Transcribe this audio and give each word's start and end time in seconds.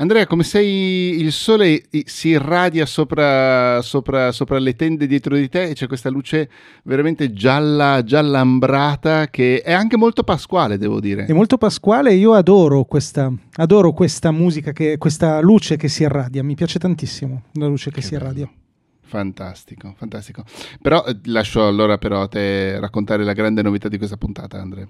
Andrea, 0.00 0.28
come 0.28 0.44
sei, 0.44 1.20
il 1.20 1.32
sole 1.32 1.82
si 2.04 2.28
irradia 2.28 2.86
sopra, 2.86 3.82
sopra, 3.82 4.30
sopra, 4.30 4.60
le 4.60 4.76
tende 4.76 5.08
dietro 5.08 5.34
di 5.34 5.48
te 5.48 5.64
e 5.64 5.74
c'è 5.74 5.88
questa 5.88 6.08
luce 6.08 6.48
veramente 6.84 7.32
gialla, 7.32 8.04
gialla 8.04 8.38
ambrata 8.38 9.26
che 9.26 9.60
è 9.60 9.72
anche 9.72 9.96
molto 9.96 10.22
pasquale, 10.22 10.78
devo 10.78 11.00
dire. 11.00 11.24
È 11.24 11.32
molto 11.32 11.58
pasquale, 11.58 12.14
io 12.14 12.34
adoro 12.34 12.84
questa, 12.84 13.28
adoro 13.54 13.92
questa 13.92 14.30
musica, 14.30 14.70
che, 14.70 14.98
questa 14.98 15.40
luce 15.40 15.76
che 15.76 15.88
si 15.88 16.04
irradia, 16.04 16.44
mi 16.44 16.54
piace 16.54 16.78
tantissimo 16.78 17.46
la 17.54 17.66
luce 17.66 17.90
che, 17.90 17.96
che 17.96 18.02
si 18.02 18.12
bello. 18.12 18.22
irradia. 18.22 18.50
Fantastico, 19.00 19.94
fantastico. 19.96 20.44
Però 20.80 21.04
eh, 21.06 21.18
lascio 21.24 21.66
allora 21.66 21.98
però 21.98 22.22
a 22.22 22.28
te 22.28 22.78
raccontare 22.78 23.24
la 23.24 23.32
grande 23.32 23.62
novità 23.62 23.88
di 23.88 23.98
questa 23.98 24.16
puntata, 24.16 24.60
Andrea. 24.60 24.86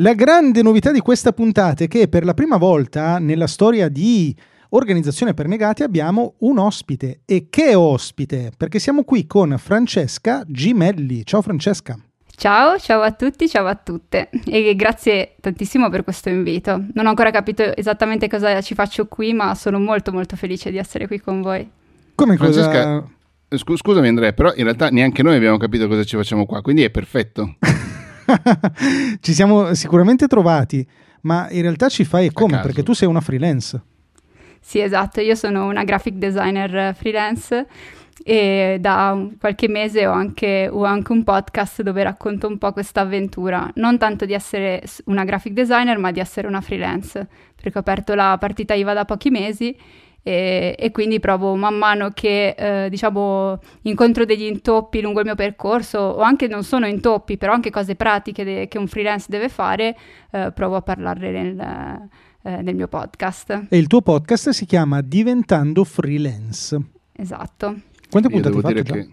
La 0.00 0.12
grande 0.12 0.60
novità 0.60 0.90
di 0.90 1.00
questa 1.00 1.32
puntata 1.32 1.84
è 1.84 1.88
che 1.88 2.06
per 2.08 2.22
la 2.22 2.34
prima 2.34 2.58
volta 2.58 3.18
nella 3.18 3.46
storia 3.46 3.88
di 3.88 4.36
Organizzazione 4.70 5.32
per 5.32 5.48
Negati 5.48 5.84
abbiamo 5.84 6.34
un 6.40 6.58
ospite. 6.58 7.20
E 7.24 7.46
che 7.48 7.74
ospite? 7.74 8.52
Perché 8.54 8.78
siamo 8.78 9.04
qui 9.04 9.26
con 9.26 9.56
Francesca 9.56 10.44
Gimelli. 10.46 11.24
Ciao 11.24 11.40
Francesca. 11.40 11.98
Ciao, 12.36 12.78
ciao 12.78 13.00
a 13.00 13.12
tutti, 13.12 13.48
ciao 13.48 13.66
a 13.66 13.74
tutte 13.74 14.28
e 14.44 14.76
grazie 14.76 15.36
tantissimo 15.40 15.88
per 15.88 16.04
questo 16.04 16.28
invito. 16.28 16.84
Non 16.92 17.06
ho 17.06 17.08
ancora 17.08 17.30
capito 17.30 17.74
esattamente 17.74 18.28
cosa 18.28 18.60
ci 18.60 18.74
faccio 18.74 19.06
qui, 19.06 19.32
ma 19.32 19.54
sono 19.54 19.78
molto 19.78 20.12
molto 20.12 20.36
felice 20.36 20.70
di 20.70 20.76
essere 20.76 21.06
qui 21.06 21.18
con 21.22 21.40
voi. 21.40 21.66
Come 22.14 22.36
Francesca, 22.36 23.00
cosa... 23.48 23.76
scusami 23.78 24.08
Andrea, 24.08 24.34
però 24.34 24.52
in 24.54 24.64
realtà 24.64 24.90
neanche 24.90 25.22
noi 25.22 25.36
abbiamo 25.36 25.56
capito 25.56 25.88
cosa 25.88 26.04
ci 26.04 26.16
facciamo 26.16 26.44
qua, 26.44 26.60
quindi 26.60 26.82
è 26.82 26.90
perfetto. 26.90 27.56
ci 29.20 29.32
siamo 29.32 29.74
sicuramente 29.74 30.26
trovati, 30.26 30.86
ma 31.22 31.48
in 31.50 31.62
realtà 31.62 31.88
ci 31.88 32.04
fai 32.04 32.30
come? 32.32 32.60
Perché 32.60 32.82
tu 32.82 32.92
sei 32.92 33.08
una 33.08 33.20
freelance. 33.20 33.82
Sì, 34.60 34.80
esatto, 34.80 35.20
io 35.20 35.34
sono 35.34 35.66
una 35.66 35.84
graphic 35.84 36.14
designer 36.14 36.94
freelance 36.94 37.66
e 38.24 38.78
da 38.80 39.28
qualche 39.38 39.68
mese 39.68 40.06
ho 40.06 40.12
anche, 40.12 40.68
ho 40.68 40.84
anche, 40.84 41.12
un 41.12 41.22
podcast 41.22 41.82
dove 41.82 42.02
racconto 42.02 42.48
un 42.48 42.58
po' 42.58 42.72
questa 42.72 43.02
avventura, 43.02 43.70
non 43.74 43.98
tanto 43.98 44.24
di 44.24 44.32
essere 44.32 44.82
una 45.04 45.24
graphic 45.24 45.52
designer, 45.52 45.98
ma 45.98 46.10
di 46.10 46.18
essere 46.18 46.48
una 46.48 46.60
freelance, 46.60 47.28
perché 47.54 47.78
ho 47.78 47.80
aperto 47.80 48.14
la 48.14 48.36
partita 48.40 48.74
IVA 48.74 48.94
da 48.94 49.04
pochi 49.04 49.30
mesi 49.30 49.76
e, 50.26 50.74
e 50.76 50.90
quindi 50.90 51.20
provo 51.20 51.54
man 51.54 51.76
mano 51.76 52.10
che 52.10 52.56
eh, 52.58 52.90
diciamo 52.90 53.60
incontro 53.82 54.24
degli 54.24 54.42
intoppi 54.42 55.00
lungo 55.00 55.20
il 55.20 55.26
mio 55.26 55.36
percorso 55.36 56.00
o 56.00 56.20
anche 56.20 56.48
non 56.48 56.64
sono 56.64 56.88
intoppi 56.88 57.36
però 57.36 57.52
anche 57.52 57.70
cose 57.70 57.94
pratiche 57.94 58.42
de- 58.42 58.66
che 58.66 58.76
un 58.76 58.88
freelance 58.88 59.26
deve 59.28 59.48
fare 59.48 59.96
eh, 60.32 60.50
provo 60.52 60.74
a 60.74 60.82
parlarne 60.82 61.30
nel, 61.30 62.08
eh, 62.42 62.60
nel 62.60 62.74
mio 62.74 62.88
podcast 62.88 63.66
e 63.68 63.78
il 63.78 63.86
tuo 63.86 64.02
podcast 64.02 64.48
si 64.48 64.66
chiama 64.66 65.00
Diventando 65.00 65.84
Freelance 65.84 66.80
esatto 67.12 67.76
quante 68.10 68.28
puntate 68.28 68.56
hai 68.56 68.62
fatto 68.62 68.82
che... 68.82 69.08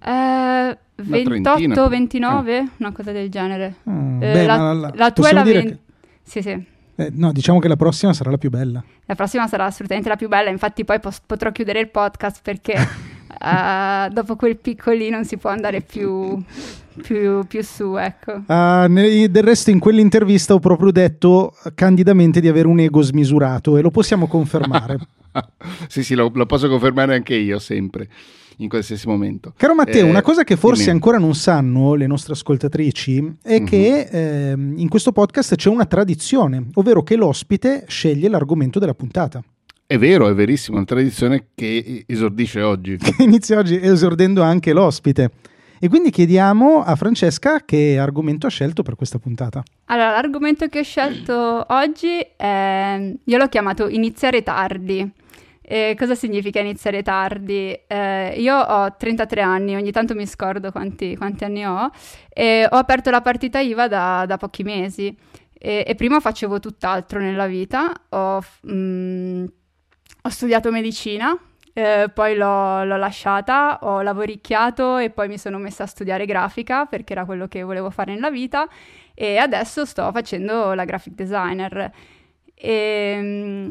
Eh, 0.00 0.78
28, 0.96 1.88
29, 1.88 2.56
eh. 2.56 2.68
una 2.78 2.92
cosa 2.92 3.10
del 3.10 3.28
genere. 3.30 3.76
Mm, 3.88 4.22
eh, 4.22 4.32
beh, 4.32 4.46
la, 4.46 4.72
la, 4.72 4.92
la, 4.94 5.10
tua 5.10 5.28
è 5.28 5.32
la 5.32 5.42
20. 5.42 5.68
Che... 5.68 5.78
Sì, 6.22 6.42
sì. 6.42 6.64
Eh, 7.00 7.10
no, 7.12 7.30
diciamo 7.30 7.60
che 7.60 7.68
la 7.68 7.76
prossima 7.76 8.12
sarà 8.12 8.30
la 8.30 8.38
più 8.38 8.50
bella. 8.50 8.82
La 9.06 9.14
prossima 9.14 9.46
sarà 9.46 9.66
assolutamente 9.66 10.08
la 10.08 10.16
più 10.16 10.26
bella, 10.26 10.50
infatti 10.50 10.84
poi 10.84 10.98
pos- 10.98 11.20
potrò 11.24 11.52
chiudere 11.52 11.78
il 11.78 11.90
podcast 11.90 12.40
perché 12.42 12.74
uh, 13.40 14.08
dopo 14.12 14.36
quel 14.36 14.56
piccolino 14.56 15.16
non 15.16 15.24
si 15.24 15.36
può 15.36 15.50
andare 15.50 15.80
più, 15.80 16.42
più, 17.02 17.44
più 17.46 17.62
su, 17.62 17.96
ecco. 17.96 18.42
Uh, 18.46 18.86
ne- 18.88 19.30
del 19.30 19.42
resto 19.42 19.70
in 19.70 19.78
quell'intervista 19.78 20.54
ho 20.54 20.58
proprio 20.58 20.90
detto 20.90 21.54
candidamente 21.74 22.40
di 22.40 22.48
avere 22.48 22.68
un 22.68 22.80
ego 22.80 23.02
smisurato 23.02 23.76
e 23.76 23.82
lo 23.82 23.90
possiamo 23.90 24.26
confermare. 24.26 24.98
sì, 25.88 26.02
sì, 26.02 26.14
lo, 26.14 26.30
lo 26.32 26.46
posso 26.46 26.68
confermare 26.68 27.14
anche 27.14 27.34
io 27.34 27.58
sempre 27.58 28.08
in 28.58 28.68
qualsiasi 28.68 29.06
momento. 29.06 29.52
Caro 29.56 29.74
Matteo, 29.74 30.06
eh, 30.06 30.08
una 30.08 30.22
cosa 30.22 30.44
che 30.44 30.56
forse 30.56 30.84
dimmi. 30.84 30.94
ancora 30.94 31.18
non 31.18 31.34
sanno 31.34 31.94
le 31.94 32.06
nostre 32.06 32.32
ascoltatrici 32.32 33.36
è 33.42 33.52
mm-hmm. 33.54 33.64
che 33.64 34.08
eh, 34.10 34.52
in 34.52 34.88
questo 34.88 35.12
podcast 35.12 35.54
c'è 35.54 35.68
una 35.68 35.86
tradizione, 35.86 36.68
ovvero 36.74 37.02
che 37.02 37.16
l'ospite 37.16 37.84
sceglie 37.86 38.28
l'argomento 38.28 38.78
della 38.78 38.94
puntata. 38.94 39.42
È 39.90 39.96
vero, 39.96 40.28
è 40.28 40.34
verissimo, 40.34 40.76
è 40.76 40.80
una 40.80 40.86
tradizione 40.86 41.46
che 41.54 42.04
esordisce 42.06 42.60
oggi. 42.60 42.98
Che 43.00 43.22
inizia 43.22 43.58
oggi 43.58 43.80
esordendo 43.80 44.42
anche 44.42 44.74
l'ospite. 44.74 45.30
E 45.80 45.88
quindi 45.88 46.10
chiediamo 46.10 46.82
a 46.82 46.94
Francesca 46.94 47.64
che 47.64 47.98
argomento 47.98 48.46
ha 48.46 48.50
scelto 48.50 48.82
per 48.82 48.96
questa 48.96 49.18
puntata. 49.18 49.62
Allora, 49.86 50.10
l'argomento 50.10 50.66
che 50.66 50.80
ho 50.80 50.82
scelto 50.82 51.64
oggi 51.70 52.20
è, 52.36 53.14
io 53.24 53.38
l'ho 53.38 53.48
chiamato 53.48 53.88
iniziare 53.88 54.42
tardi. 54.42 55.10
E 55.62 55.94
cosa 55.98 56.14
significa 56.14 56.60
iniziare 56.60 57.00
tardi? 57.00 57.72
Eh, 57.86 58.34
io 58.36 58.58
ho 58.58 58.94
33 58.94 59.40
anni, 59.40 59.74
ogni 59.74 59.90
tanto 59.90 60.14
mi 60.14 60.26
scordo 60.26 60.70
quanti, 60.70 61.16
quanti 61.16 61.44
anni 61.44 61.64
ho, 61.64 61.90
e 62.28 62.68
ho 62.70 62.76
aperto 62.76 63.08
la 63.08 63.22
partita 63.22 63.58
IVA 63.60 63.88
da, 63.88 64.26
da 64.26 64.36
pochi 64.36 64.64
mesi. 64.64 65.16
E, 65.60 65.82
e, 65.86 65.94
prima 65.96 66.20
facevo 66.20 66.60
tutt'altro 66.60 67.18
nella 67.18 67.46
vita, 67.46 67.92
ho, 68.10 68.40
mm, 68.70 69.46
ho 70.28 70.30
studiato 70.30 70.70
medicina, 70.70 71.36
eh, 71.72 72.10
poi 72.12 72.36
l'ho, 72.36 72.84
l'ho, 72.84 72.96
lasciata, 72.96 73.78
ho 73.82 74.02
lavoricchiato 74.02 74.98
e 74.98 75.10
poi 75.10 75.28
mi 75.28 75.38
sono 75.38 75.58
messa 75.58 75.84
a 75.84 75.86
studiare 75.86 76.26
grafica 76.26 76.84
perché 76.84 77.14
era 77.14 77.24
quello 77.24 77.48
che 77.48 77.62
volevo 77.62 77.88
fare 77.90 78.12
nella 78.12 78.30
vita 78.30 78.68
e 79.14 79.38
adesso 79.38 79.84
sto 79.84 80.10
facendo 80.12 80.74
la 80.74 80.84
graphic 80.84 81.14
designer. 81.14 81.90
E, 82.54 83.18
mm, 83.20 83.70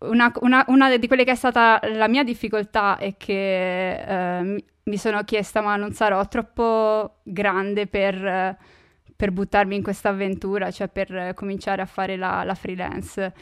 una, 0.00 0.32
una, 0.40 0.64
una, 0.68 0.96
di 0.96 1.06
quelle 1.08 1.24
che 1.24 1.32
è 1.32 1.34
stata 1.34 1.80
la 1.92 2.08
mia 2.08 2.22
difficoltà 2.22 2.96
è 2.96 3.16
che 3.16 3.94
eh, 4.00 4.64
mi 4.84 4.96
sono 4.96 5.22
chiesta 5.24 5.60
ma 5.60 5.76
non 5.76 5.92
sarò 5.92 6.26
troppo 6.28 7.16
grande 7.24 7.86
per, 7.86 8.56
per 9.16 9.30
buttarmi 9.32 9.74
in 9.74 9.82
questa 9.82 10.10
avventura, 10.10 10.70
cioè 10.70 10.88
per 10.88 11.34
cominciare 11.34 11.82
a 11.82 11.86
fare 11.86 12.16
la, 12.16 12.44
la 12.44 12.54
freelance. 12.54 13.32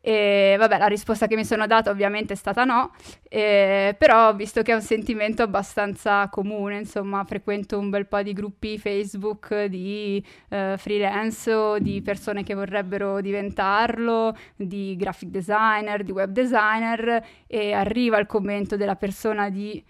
E 0.00 0.56
vabbè, 0.58 0.78
la 0.78 0.86
risposta 0.86 1.26
che 1.26 1.36
mi 1.36 1.44
sono 1.44 1.66
data 1.66 1.90
ovviamente 1.90 2.32
è 2.32 2.36
stata 2.36 2.64
no, 2.64 2.92
eh, 3.28 3.94
però 3.98 4.34
visto 4.34 4.62
che 4.62 4.72
è 4.72 4.74
un 4.74 4.80
sentimento 4.80 5.42
abbastanza 5.42 6.28
comune, 6.28 6.78
insomma, 6.78 7.24
frequento 7.24 7.78
un 7.78 7.90
bel 7.90 8.06
po' 8.06 8.22
di 8.22 8.32
gruppi 8.32 8.78
Facebook 8.78 9.64
di 9.64 10.24
eh, 10.50 10.76
freelance 10.78 11.80
di 11.80 12.00
persone 12.02 12.42
che 12.42 12.54
vorrebbero 12.54 13.20
diventarlo, 13.20 14.36
di 14.56 14.96
graphic 14.96 15.30
designer, 15.30 16.02
di 16.02 16.12
web 16.12 16.30
designer 16.30 17.24
e 17.46 17.72
arriva 17.72 18.18
il 18.18 18.26
commento 18.26 18.76
della 18.76 18.96
persona 18.96 19.50
di 19.50 19.82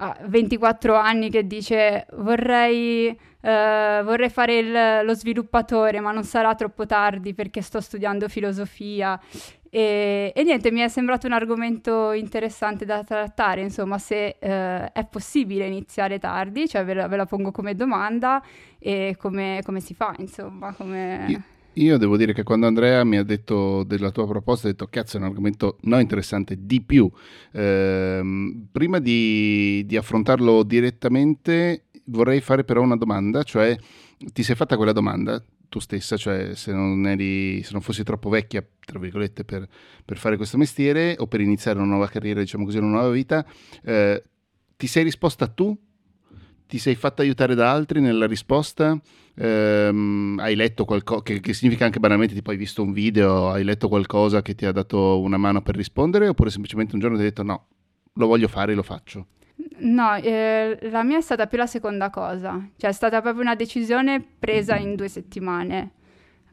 ah, 0.00 0.16
24 0.26 0.94
anni 0.94 1.30
che 1.30 1.46
dice 1.46 2.06
vorrei 2.12 3.28
Uh, 3.42 4.04
vorrei 4.04 4.28
fare 4.28 4.58
il, 4.58 5.00
lo 5.02 5.14
sviluppatore, 5.14 5.98
ma 6.00 6.12
non 6.12 6.24
sarà 6.24 6.54
troppo 6.54 6.84
tardi 6.84 7.32
perché 7.32 7.62
sto 7.62 7.80
studiando 7.80 8.28
filosofia. 8.28 9.18
E, 9.70 10.30
e, 10.34 10.42
niente, 10.42 10.70
mi 10.70 10.80
è 10.80 10.88
sembrato 10.88 11.26
un 11.26 11.32
argomento 11.32 12.12
interessante 12.12 12.84
da 12.84 13.02
trattare, 13.02 13.62
insomma, 13.62 13.96
se 13.96 14.36
uh, 14.38 14.46
è 14.46 15.06
possibile 15.08 15.64
iniziare 15.64 16.18
tardi, 16.18 16.68
cioè 16.68 16.84
ve 16.84 16.92
la, 16.92 17.08
ve 17.08 17.16
la 17.16 17.24
pongo 17.24 17.50
come 17.50 17.74
domanda 17.74 18.42
e 18.78 19.16
come, 19.18 19.60
come 19.64 19.80
si 19.80 19.94
fa, 19.94 20.14
insomma. 20.18 20.74
Come... 20.74 21.58
Io, 21.74 21.98
devo 21.98 22.16
dire 22.16 22.32
che 22.32 22.42
quando 22.42 22.66
Andrea 22.66 23.04
mi 23.04 23.16
ha 23.16 23.22
detto 23.22 23.84
della 23.84 24.10
tua 24.10 24.26
proposta, 24.26 24.66
ho 24.66 24.70
detto 24.70 24.88
cazzo 24.88 25.16
è 25.16 25.20
un 25.20 25.26
argomento 25.26 25.78
non 25.82 26.00
interessante, 26.00 26.56
di 26.58 26.80
più. 26.80 27.04
Uh, 27.52 28.66
prima 28.72 28.98
di, 28.98 29.84
di 29.86 29.96
affrontarlo 29.96 30.64
direttamente 30.64 31.84
vorrei 32.06 32.40
fare 32.40 32.64
però 32.64 32.82
una 32.82 32.96
domanda, 32.96 33.44
cioè 33.44 33.76
ti 34.32 34.42
sei 34.42 34.56
fatta 34.56 34.76
quella 34.76 34.92
domanda 34.92 35.42
tu 35.68 35.78
stessa, 35.78 36.16
cioè 36.16 36.54
se 36.56 36.72
non, 36.72 37.06
eri, 37.06 37.62
se 37.62 37.70
non 37.72 37.80
fossi 37.80 38.02
troppo 38.02 38.28
vecchia, 38.28 38.66
tra 38.84 38.98
virgolette, 38.98 39.44
per, 39.44 39.66
per, 40.04 40.18
fare 40.18 40.36
questo 40.36 40.58
mestiere 40.58 41.14
o 41.18 41.28
per 41.28 41.40
iniziare 41.40 41.78
una 41.78 41.86
nuova 41.86 42.08
carriera, 42.08 42.40
diciamo 42.40 42.64
così, 42.64 42.78
una 42.78 42.88
nuova 42.88 43.10
vita, 43.10 43.46
eh, 43.84 44.22
ti 44.76 44.86
sei 44.88 45.04
risposta 45.04 45.46
tu? 45.46 45.78
Ti 46.70 46.78
sei 46.78 46.94
fatta 46.94 47.22
aiutare 47.22 47.56
da 47.56 47.72
altri 47.72 48.00
nella 48.00 48.28
risposta? 48.28 48.96
Eh, 49.34 50.34
hai 50.36 50.54
letto 50.54 50.84
qualcosa, 50.84 51.20
che, 51.24 51.40
che, 51.40 51.52
significa 51.52 51.84
anche 51.84 51.98
banalmente 51.98 52.32
tipo 52.32 52.52
hai 52.52 52.56
visto 52.56 52.80
un 52.80 52.92
video, 52.92 53.50
hai 53.50 53.64
letto 53.64 53.88
qualcosa 53.88 54.40
che 54.40 54.54
ti 54.54 54.66
ha 54.66 54.70
dato 54.70 55.20
una 55.20 55.36
mano 55.36 55.62
per 55.62 55.74
rispondere 55.74 56.28
oppure 56.28 56.48
semplicemente 56.48 56.94
un 56.94 57.00
giorno 57.00 57.16
ti 57.16 57.24
hai 57.24 57.30
detto 57.30 57.42
no, 57.42 57.66
lo 58.12 58.26
voglio 58.28 58.46
fare 58.46 58.70
e 58.70 58.74
lo 58.76 58.84
faccio? 58.84 59.26
No, 59.78 60.14
eh, 60.14 60.78
la 60.92 61.02
mia 61.02 61.18
è 61.18 61.20
stata 61.22 61.48
più 61.48 61.58
la 61.58 61.66
seconda 61.66 62.08
cosa, 62.08 62.64
cioè 62.76 62.90
è 62.90 62.92
stata 62.92 63.20
proprio 63.20 63.42
una 63.42 63.56
decisione 63.56 64.24
presa 64.38 64.76
in 64.76 64.94
due 64.94 65.08
settimane. 65.08 65.94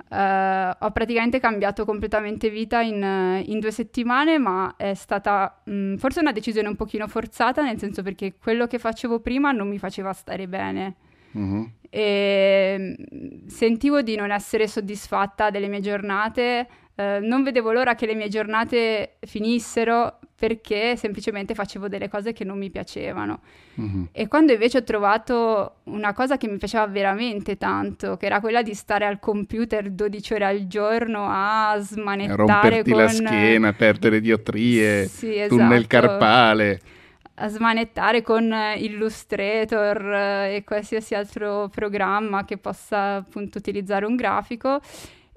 Uh, 0.09 0.71
ho 0.79 0.91
praticamente 0.91 1.39
cambiato 1.39 1.83
completamente 1.83 2.49
vita 2.49 2.79
in, 2.81 3.43
in, 3.45 3.59
due 3.59 3.71
settimane, 3.71 4.37
ma 4.37 4.75
è 4.77 4.93
stata 4.93 5.61
mh, 5.65 5.71
mm, 5.71 5.95
forse 5.95 6.21
una 6.21 6.31
decisione 6.31 6.69
un 6.69 6.75
pochino 6.75 7.07
forzata, 7.07 7.61
nel 7.61 7.77
senso 7.77 8.03
perché 8.03 8.35
quello 8.41 8.67
che 8.67 8.79
facevo 8.79 9.19
prima 9.19 9.51
non 9.51 9.67
mi 9.67 9.77
faceva 9.77 10.13
stare 10.13 10.47
bene. 10.47 10.95
Mm-hmm. 11.37 11.63
E 11.89 12.75
mm, 12.79 13.47
sentivo 13.47 14.01
di 14.01 14.15
non 14.15 14.31
essere 14.31 14.67
soddisfatta 14.67 15.49
delle 15.49 15.67
mie 15.67 15.81
giornate, 15.81 16.67
eh, 16.99 17.19
non 17.21 17.43
vedevo 17.43 17.71
l'ora 17.71 17.93
che 17.93 18.07
le 18.07 18.15
mie 18.15 18.27
giornate 18.27 19.17
finissero 19.21 20.17
perché 20.35 20.95
semplicemente 20.95 21.53
facevo 21.53 21.87
delle 21.87 22.09
cose 22.09 22.33
che 22.33 22.43
non 22.43 22.57
mi 22.57 22.71
piacevano. 22.71 23.41
Mm-hmm. 23.79 24.03
E 24.11 24.27
quando 24.27 24.51
invece 24.53 24.79
ho 24.79 24.83
trovato 24.83 25.77
una 25.85 26.13
cosa 26.13 26.37
che 26.37 26.47
mi 26.47 26.57
piaceva 26.57 26.87
veramente 26.87 27.55
tanto, 27.55 28.17
che 28.17 28.25
era 28.25 28.39
quella 28.39 28.63
di 28.63 28.73
stare 28.73 29.05
al 29.05 29.19
computer 29.19 29.91
12 29.91 30.33
ore 30.33 30.45
al 30.45 30.65
giorno 30.65 31.27
a 31.29 31.77
smanettare 31.79 32.35
Romperti 32.35 32.91
con... 32.91 33.01
la 33.01 33.07
schiena, 33.09 33.73
perdere 33.73 34.19
diotrie, 34.19 35.05
sì, 35.05 35.37
esatto. 35.37 35.55
tunnel 35.55 35.85
carpale 35.85 36.81
a 37.39 37.49
smanettare 37.49 38.23
con 38.23 38.51
Illustrator 38.77 40.11
eh, 40.11 40.55
e 40.55 40.63
qualsiasi 40.63 41.13
altro 41.13 41.69
programma 41.69 42.45
che 42.45 42.57
possa 42.57 43.17
appunto 43.17 43.59
utilizzare 43.59 44.07
un 44.07 44.15
grafico 44.15 44.81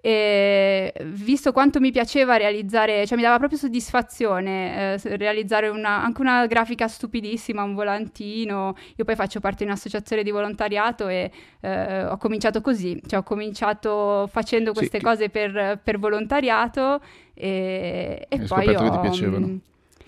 e 0.02 0.94
visto 1.05 1.52
quanto 1.52 1.79
mi 1.79 1.91
piaceva 1.91 2.37
realizzare, 2.37 3.06
cioè 3.06 3.19
mi 3.19 3.23
dava 3.23 3.37
proprio 3.37 3.58
soddisfazione 3.58 4.94
eh, 4.94 5.17
realizzare 5.17 5.69
una, 5.69 6.02
anche 6.02 6.23
una 6.23 6.47
grafica 6.47 6.88
stupidissima, 6.88 7.62
un 7.62 7.75
volantino. 7.75 8.75
Io 8.97 9.05
poi 9.05 9.14
faccio 9.14 9.41
parte 9.41 9.64
di 9.64 9.70
un'associazione 9.70 10.23
di 10.23 10.31
volontariato 10.31 11.08
e 11.08 11.31
eh, 11.61 12.05
ho 12.05 12.17
cominciato 12.17 12.62
così, 12.62 12.99
cioè 13.06 13.19
ho 13.20 13.23
cominciato 13.23 14.26
facendo 14.32 14.73
queste 14.73 14.99
sì, 14.99 15.05
cose 15.05 15.29
per, 15.29 15.81
per, 15.85 15.99
volontariato 15.99 17.02
e, 17.35 18.26
e 18.26 18.38
poi 18.38 18.75
ho, 18.75 18.82
che 18.82 18.91
ti 18.91 18.99
piacevano. 19.00 19.47
Mh, 19.47 19.61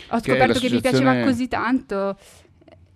ho 0.09 0.21
scoperto 0.21 0.59
che 0.59 0.71
mi 0.71 0.81
piaceva 0.81 1.23
così 1.23 1.49
tanto. 1.49 2.17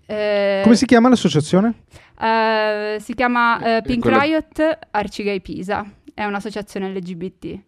Eh, 0.07 0.61
Come 0.63 0.77
si 0.77 0.87
chiama 0.87 1.11
l'associazione? 1.11 1.75
Uh, 2.19 2.99
si 3.01 3.13
chiama 3.13 3.57
uh, 3.57 3.83
Pink 3.83 4.01
quella... 4.01 4.23
Riot 4.23 4.79
Arcigay 4.93 5.41
Pisa 5.41 5.87
è 6.17 6.25
un'associazione 6.25 6.89
LGBT. 6.89 7.59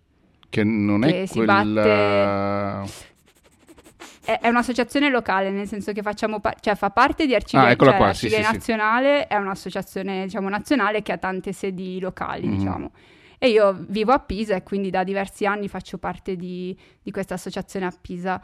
Che 0.49 0.65
non 0.65 1.05
è 1.05 1.11
che 1.11 1.29
quella... 1.31 1.63
Batte... 1.63 2.91
È, 4.25 4.39
è, 4.41 4.49
un'associazione 4.49 5.11
locale, 5.11 5.51
nel 5.51 5.69
senso 5.69 5.93
che 5.93 6.01
facciamo 6.01 6.41
par- 6.41 6.59
cioè 6.59 6.75
fa 6.75 6.89
parte 6.89 7.27
di 7.27 7.35
Arcigay, 7.35 7.73
ah, 7.73 7.77
cioè 7.77 7.97
qua, 7.97 8.15
sì, 8.15 8.31
sì, 8.31 8.41
Nazionale 8.41 9.27
sì. 9.29 9.35
è 9.35 9.37
un'associazione 9.37 10.25
diciamo, 10.25 10.49
nazionale 10.49 11.03
che 11.03 11.13
ha 11.13 11.19
tante 11.19 11.53
sedi 11.53 12.01
locali, 12.01 12.47
mm. 12.47 12.57
diciamo. 12.57 12.91
E 13.37 13.51
io 13.51 13.85
vivo 13.87 14.13
a 14.13 14.19
Pisa 14.19 14.57
e 14.57 14.63
quindi 14.63 14.89
da 14.89 15.05
diversi 15.05 15.45
anni 15.45 15.69
faccio 15.69 15.99
parte 15.99 16.35
di, 16.35 16.75
di 17.03 17.11
questa 17.11 17.35
associazione 17.35 17.85
a 17.85 17.93
Pisa. 18.01 18.43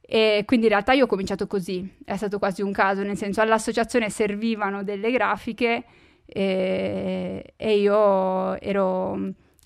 E 0.00 0.44
quindi 0.46 0.66
in 0.66 0.72
realtà 0.72 0.92
io 0.92 1.04
ho 1.04 1.08
cominciato 1.08 1.48
così, 1.48 1.96
è 2.04 2.16
stato 2.16 2.38
quasi 2.38 2.62
un 2.62 2.70
caso, 2.70 3.02
nel 3.02 3.16
senso 3.16 3.40
all'associazione 3.40 4.10
servivano 4.10 4.84
delle 4.84 5.10
grafiche 5.10 5.84
e, 6.32 7.54
e 7.56 7.78
io 7.78 8.58
ero, 8.60 9.18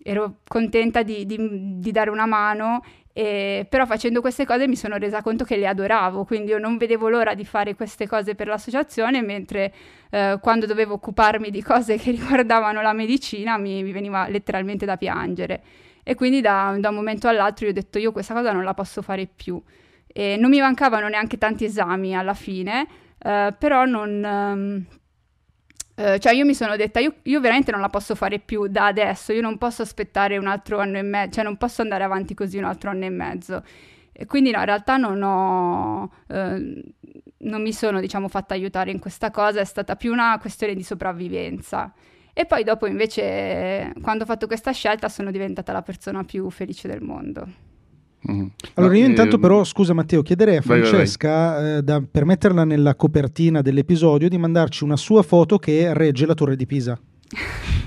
ero 0.02 0.36
contenta 0.48 1.02
di, 1.02 1.26
di, 1.26 1.78
di, 1.78 1.92
dare 1.92 2.08
una 2.08 2.24
mano, 2.24 2.82
e, 3.12 3.66
però 3.68 3.84
facendo 3.84 4.20
queste 4.20 4.46
cose 4.46 4.66
mi 4.66 4.76
sono 4.76 4.96
resa 4.96 5.20
conto 5.20 5.44
che 5.44 5.56
le 5.56 5.66
adoravo, 5.66 6.24
quindi 6.24 6.50
io 6.50 6.58
non 6.58 6.78
vedevo 6.78 7.08
l'ora 7.08 7.34
di 7.34 7.44
fare 7.44 7.74
queste 7.74 8.08
cose 8.08 8.34
per 8.34 8.46
l'associazione, 8.46 9.20
mentre 9.20 9.74
eh, 10.10 10.38
quando 10.40 10.64
dovevo 10.64 10.94
occuparmi 10.94 11.50
di 11.50 11.62
cose 11.62 11.98
che 11.98 12.10
riguardavano 12.12 12.80
la 12.80 12.94
medicina 12.94 13.58
mi, 13.58 13.82
mi 13.82 13.92
veniva 13.92 14.26
letteralmente 14.28 14.86
da 14.86 14.96
piangere. 14.96 15.62
E 16.02 16.14
quindi 16.14 16.40
da, 16.40 16.74
da 16.78 16.88
un 16.88 16.94
momento 16.94 17.28
all'altro 17.28 17.66
io 17.66 17.70
ho 17.72 17.74
detto 17.74 17.98
io 17.98 18.12
questa 18.12 18.34
cosa 18.34 18.52
non 18.52 18.64
la 18.64 18.74
posso 18.74 19.02
fare 19.02 19.26
più. 19.26 19.62
E 20.06 20.36
non 20.38 20.50
mi 20.50 20.60
mancavano 20.60 21.08
neanche 21.08 21.38
tanti 21.38 21.64
esami 21.64 22.16
alla 22.16 22.34
fine, 22.34 22.86
eh, 23.18 23.54
però 23.58 23.84
non... 23.84 24.22
Um, 24.24 24.86
Uh, 25.96 26.18
cioè 26.18 26.32
io 26.32 26.44
mi 26.44 26.54
sono 26.54 26.74
detta, 26.74 26.98
io, 26.98 27.14
io, 27.22 27.40
veramente 27.40 27.70
non 27.70 27.80
la 27.80 27.88
posso 27.88 28.16
fare 28.16 28.40
più 28.40 28.66
da 28.66 28.86
adesso, 28.86 29.32
io 29.32 29.40
non 29.40 29.58
posso 29.58 29.82
aspettare 29.82 30.36
un 30.38 30.48
altro 30.48 30.80
anno 30.80 30.98
e 30.98 31.02
mezzo, 31.02 31.34
cioè 31.34 31.44
non 31.44 31.56
posso 31.56 31.82
andare 31.82 32.02
avanti 32.02 32.34
così 32.34 32.58
un 32.58 32.64
altro 32.64 32.90
anno 32.90 33.04
e 33.04 33.10
mezzo. 33.10 33.62
E 34.12 34.26
quindi 34.26 34.50
no, 34.50 34.58
in 34.58 34.64
realtà 34.64 34.96
non 34.96 35.22
ho, 35.22 36.02
uh, 36.02 36.82
non 37.38 37.62
mi 37.62 37.72
sono 37.72 38.00
diciamo 38.00 38.28
fatta 38.28 38.54
aiutare 38.54 38.90
in 38.90 38.98
questa 38.98 39.30
cosa, 39.30 39.60
è 39.60 39.64
stata 39.64 39.94
più 39.94 40.12
una 40.12 40.36
questione 40.40 40.74
di 40.74 40.82
sopravvivenza. 40.82 41.92
E 42.32 42.46
poi 42.46 42.64
dopo 42.64 42.86
invece, 42.86 43.92
quando 44.02 44.24
ho 44.24 44.26
fatto 44.26 44.48
questa 44.48 44.72
scelta, 44.72 45.08
sono 45.08 45.30
diventata 45.30 45.72
la 45.72 45.82
persona 45.82 46.24
più 46.24 46.50
felice 46.50 46.88
del 46.88 47.02
mondo. 47.02 47.73
Mm-hmm. 48.30 48.46
Allora, 48.74 48.96
io 48.96 49.06
intanto, 49.06 49.38
però, 49.38 49.64
scusa 49.64 49.92
Matteo, 49.92 50.22
chiederei 50.22 50.56
a 50.56 50.62
Francesca, 50.62 51.28
vai, 51.28 51.62
vai. 51.62 51.76
Eh, 51.76 51.82
da, 51.82 52.02
per 52.10 52.24
metterla 52.24 52.64
nella 52.64 52.94
copertina 52.94 53.60
dell'episodio, 53.60 54.28
di 54.28 54.38
mandarci 54.38 54.84
una 54.84 54.96
sua 54.96 55.22
foto 55.22 55.58
che 55.58 55.92
regge 55.92 56.26
la 56.26 56.34
torre 56.34 56.56
di 56.56 56.66
Pisa. 56.66 56.98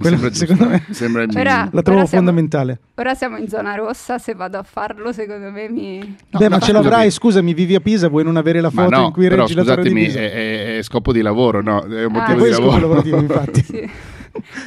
Quello, 0.00 0.16
sembra 0.16 0.34
secondo 0.34 0.66
me 0.66 0.86
sembra 0.90 1.26
ora, 1.28 1.68
la 1.70 1.82
trovo 1.82 2.06
siamo, 2.06 2.24
fondamentale. 2.24 2.80
Ora 2.94 3.14
siamo 3.14 3.36
in 3.36 3.48
zona 3.48 3.74
rossa, 3.74 4.18
se 4.18 4.34
vado 4.34 4.56
a 4.56 4.62
farlo 4.62 5.12
secondo 5.12 5.50
me 5.50 5.68
mi... 5.68 5.98
No, 6.30 6.38
Beh, 6.38 6.48
ma 6.48 6.58
ce 6.58 6.72
l'avrai, 6.72 7.02
qui. 7.02 7.10
scusami, 7.10 7.52
vivi 7.52 7.74
a 7.74 7.80
Pisa, 7.80 8.08
vuoi 8.08 8.24
non 8.24 8.36
avere 8.36 8.62
la 8.62 8.70
foto 8.70 8.96
no, 8.96 9.04
in 9.06 9.12
cui 9.12 9.28
reggi 9.28 9.52
la 9.52 9.62
torre 9.62 9.82
di 9.82 9.92
Pisa? 9.92 10.18
È, 10.20 10.32
è, 10.32 10.78
è 10.78 10.82
scopo 10.82 11.12
di 11.12 11.20
lavoro, 11.20 11.60
no? 11.60 11.82
È 11.82 12.04
un 12.04 12.12
motivo 12.12 12.40
ah, 12.40 12.44
di 12.44 12.50
lavoro. 12.50 13.02
infatti. 13.18 13.60
sì. 13.68 13.90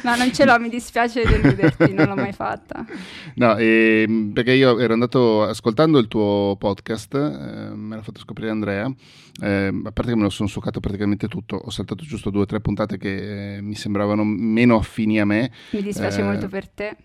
No, 0.02 0.16
non 0.16 0.32
ce 0.32 0.44
l'ho, 0.44 0.58
mi 0.58 0.68
dispiace 0.68 1.24
deluderti, 1.24 1.92
non 1.92 2.08
l'ho 2.08 2.14
mai 2.14 2.32
fatta. 2.32 2.84
No, 3.34 3.56
eh, 3.56 4.30
perché 4.32 4.52
io 4.52 4.78
ero 4.78 4.92
andato 4.92 5.42
ascoltando 5.42 5.98
il 5.98 6.08
tuo 6.08 6.56
podcast, 6.58 7.14
eh, 7.14 7.74
me 7.74 7.96
l'ha 7.96 8.02
fatto 8.02 8.20
scoprire 8.20 8.50
Andrea, 8.50 8.92
eh, 9.40 9.66
a 9.66 9.92
parte 9.92 10.10
che 10.10 10.16
me 10.16 10.22
lo 10.22 10.30
sono 10.30 10.48
succato 10.48 10.80
praticamente 10.80 11.28
tutto, 11.28 11.56
ho 11.56 11.70
saltato 11.70 12.04
giusto 12.04 12.30
due 12.30 12.42
o 12.42 12.46
tre 12.46 12.60
puntate 12.60 12.98
che 12.98 13.56
eh, 13.56 13.60
mi 13.60 13.74
sembravano 13.74 14.24
meno 14.24 14.76
affini 14.76 15.20
a 15.20 15.24
me. 15.24 15.50
Mi 15.70 15.82
dispiace 15.82 16.20
eh, 16.20 16.24
molto 16.24 16.48
per 16.48 16.68
te. 16.68 16.96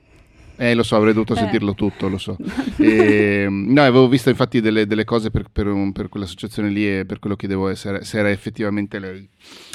Eh, 0.62 0.74
lo 0.74 0.84
so, 0.84 0.98
avrei 0.98 1.14
dovuto 1.14 1.34
eh. 1.36 1.38
sentirlo 1.38 1.74
tutto, 1.74 2.10
lo 2.10 2.18
so. 2.18 2.36
e, 2.78 3.48
no, 3.50 3.82
avevo 3.82 4.10
visto 4.10 4.30
infatti 4.30 4.60
delle, 4.60 4.86
delle 4.86 5.06
cose 5.06 5.32
per, 5.32 5.46
per, 5.50 5.68
un, 5.68 5.94
per, 5.94 6.10
quell'associazione 6.10 6.68
lì 6.68 6.86
e 6.86 7.06
per 7.06 7.20
quello 7.20 7.38
chiedevo 7.38 7.74
se 7.74 8.02
era 8.12 8.30
effettivamente 8.30 9.00
lei. 9.00 9.28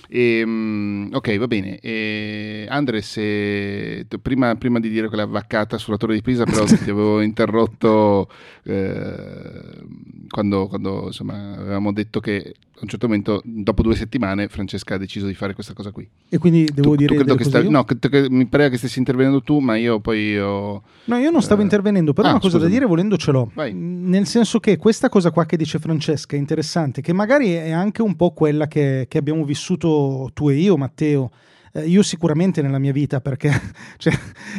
E, 0.08 0.42
um, 0.42 1.08
ok, 1.12 1.38
va 1.38 1.46
bene. 1.46 1.78
E, 1.78 2.66
Andre, 2.68 3.02
se, 3.02 4.06
prima, 4.20 4.54
prima, 4.56 4.80
di 4.80 4.88
dire 4.88 5.08
quella 5.08 5.26
vaccata 5.26 5.78
sulla 5.78 5.96
torre 5.96 6.14
di 6.14 6.22
Pisa, 6.22 6.44
però 6.44 6.64
ti 6.66 6.74
avevo 6.74 7.20
interrotto 7.20 8.28
eh, 8.64 9.82
quando, 10.28 10.66
quando 10.66 11.04
insomma, 11.06 11.54
avevamo 11.56 11.92
detto 11.92 12.20
che 12.20 12.54
a 12.76 12.80
un 12.82 12.88
certo 12.88 13.06
momento, 13.06 13.40
dopo 13.44 13.82
due 13.82 13.94
settimane, 13.94 14.48
Francesca 14.48 14.96
ha 14.96 14.98
deciso 14.98 15.26
di 15.26 15.34
fare 15.34 15.54
questa 15.54 15.74
cosa 15.74 15.92
qui. 15.92 16.08
E 16.28 16.38
quindi 16.38 16.64
devo 16.64 16.90
tu, 16.90 16.96
dire... 16.96 17.14
Tu 17.14 17.22
credo 17.22 17.36
che 17.36 17.44
sta, 17.44 17.62
no, 17.62 17.84
che, 17.84 18.26
mi 18.28 18.46
pare 18.46 18.68
che 18.68 18.78
stessi 18.78 18.98
intervenendo 18.98 19.42
tu, 19.42 19.60
ma 19.60 19.76
io 19.76 20.00
poi 20.00 20.36
ho... 20.36 20.82
No, 21.04 21.16
io 21.16 21.30
non 21.30 21.40
stavo 21.40 21.60
eh... 21.60 21.64
intervenendo, 21.64 22.12
però 22.12 22.28
ah, 22.28 22.30
una 22.32 22.40
cosa 22.40 22.54
scusami. 22.54 22.72
da 22.72 22.76
dire 22.76 22.88
volendo 22.88 23.16
ce 23.16 23.30
l'ho. 23.30 23.48
Vai. 23.54 23.72
Nel 23.72 24.26
senso 24.26 24.58
che 24.58 24.76
questa 24.76 25.08
cosa 25.08 25.30
qua 25.30 25.46
che 25.46 25.56
dice 25.56 25.78
Francesca 25.78 26.34
è 26.34 26.38
interessante, 26.38 27.00
che 27.00 27.12
magari 27.12 27.52
è 27.52 27.70
anche 27.70 28.02
un 28.02 28.16
po' 28.16 28.32
quella 28.32 28.66
che, 28.66 29.06
che 29.08 29.18
abbiamo 29.18 29.44
vissuto 29.44 30.03
tu 30.32 30.48
e 30.50 30.54
io, 30.54 30.76
Matteo. 30.76 31.30
Eh, 31.72 31.86
io 31.86 32.02
sicuramente 32.02 32.62
nella 32.62 32.78
mia 32.78 32.92
vita, 32.92 33.20
perché 33.20 33.50
cioè, 33.98 34.12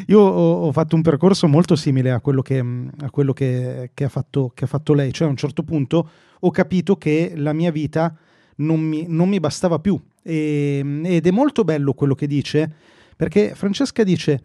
io 0.08 0.20
ho, 0.20 0.72
fatto 0.72 0.96
un 0.96 1.02
percorso 1.02 1.48
molto 1.48 1.75
simile 1.75 2.12
a 2.12 2.20
quello, 2.20 2.42
che, 2.42 2.60
a 2.60 3.10
quello 3.10 3.34
che, 3.34 3.92
che, 3.94 4.04
ha 4.04 4.10
fatto, 4.10 4.52
che 4.54 4.66
ha 4.66 4.68
fatto 4.68 4.94
lei. 4.94 5.14
Cioè 5.14 5.28
a 5.28 5.32
un 5.32 5.38
certo 5.38 5.64
punto 5.64 6.10
ho 6.40 6.52
capito 6.52 6.98
che 6.98 7.34
la 7.36 7.54
mia 7.54 7.72
vita 7.72 8.16
non 8.58 8.80
mi, 8.80 9.06
non 9.08 9.30
mi 9.30 9.40
bastava 9.40 9.80
più. 9.80 10.00
E, 10.22 11.02
ed 11.04 11.25
è 11.25 11.32
molto 11.32 11.64
bello 11.64 11.94
quello 11.94 12.16
che 12.16 12.28
dice, 12.28 12.72
perché 13.16 13.56
Francesca 13.56 14.04
dice, 14.04 14.44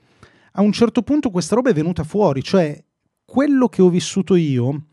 a 0.53 0.63
un 0.63 0.73
certo 0.73 1.03
punto 1.03 1.31
questa 1.31 1.55
roba 1.55 1.71
è 1.71 1.75
venuta 1.75 2.05
fuori, 2.05 2.43
cioè 2.43 2.83
quello 3.25 3.69
che 3.69 3.83
ho 3.83 3.89
vissuto 3.89 4.35
io 4.35 4.87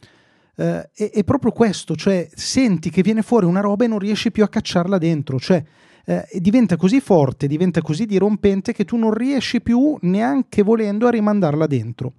eh, 0.56 0.90
è, 0.94 1.12
è, 1.12 1.24
proprio 1.24 1.52
questo, 1.52 1.96
cioè 1.96 2.28
senti 2.34 2.90
che 2.90 3.02
viene 3.02 3.22
fuori 3.22 3.46
una 3.46 3.62
roba 3.62 3.86
e 3.86 3.88
non 3.88 4.00
riesci 4.00 4.32
più 4.32 4.44
a 4.44 4.50
cacciarla 4.50 4.98
dentro, 4.98 5.40
cioè 5.40 5.64
eh, 6.10 6.26
diventa 6.40 6.78
così 6.78 7.02
forte, 7.02 7.48
diventa 7.48 7.82
così 7.82 8.06
dirompente 8.06 8.72
che 8.72 8.86
tu 8.86 8.96
non 8.96 9.14
riesci 9.14 9.60
più 9.60 9.98
neanche 10.02 10.64
volendo 10.64 11.06
a 11.06 11.10
rimandarla 11.10 11.68
dentro. 11.68 12.14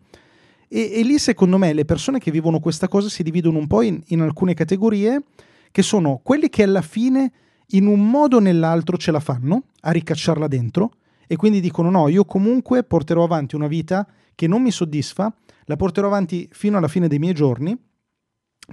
E, 0.68 0.92
e, 0.92 1.02
lì 1.02 1.18
secondo 1.18 1.56
me 1.56 1.72
le 1.72 1.86
persone 1.86 2.18
che 2.18 2.30
vivono 2.30 2.60
questa 2.60 2.86
cosa 2.86 3.08
si 3.08 3.22
dividono 3.22 3.56
un 3.56 3.66
po' 3.66 3.80
in, 3.80 3.98
in 4.08 4.20
alcune 4.20 4.52
categorie 4.52 5.22
che 5.70 5.80
sono 5.80 6.20
quelli 6.22 6.50
che 6.50 6.64
alla 6.64 6.82
fine 6.82 7.32
in 7.68 7.86
un 7.86 8.10
modo 8.10 8.36
o 8.36 8.40
nell'altro 8.40 8.98
ce 8.98 9.10
la 9.10 9.20
fanno 9.20 9.62
a 9.80 9.90
ricacciarla 9.90 10.46
dentro 10.48 10.92
e 11.26 11.36
quindi 11.36 11.60
dicono 11.60 11.88
no, 11.88 12.08
io 12.08 12.26
comunque 12.26 12.84
porterò 12.84 13.24
avanti 13.24 13.56
una 13.56 13.68
vita 13.68 14.06
che 14.34 14.46
non 14.46 14.60
mi 14.60 14.70
soddisfa, 14.70 15.34
la 15.64 15.76
porterò 15.76 16.08
avanti 16.08 16.46
fino 16.52 16.76
alla 16.76 16.88
fine 16.88 17.08
dei 17.08 17.18
miei 17.18 17.34
giorni 17.34 17.74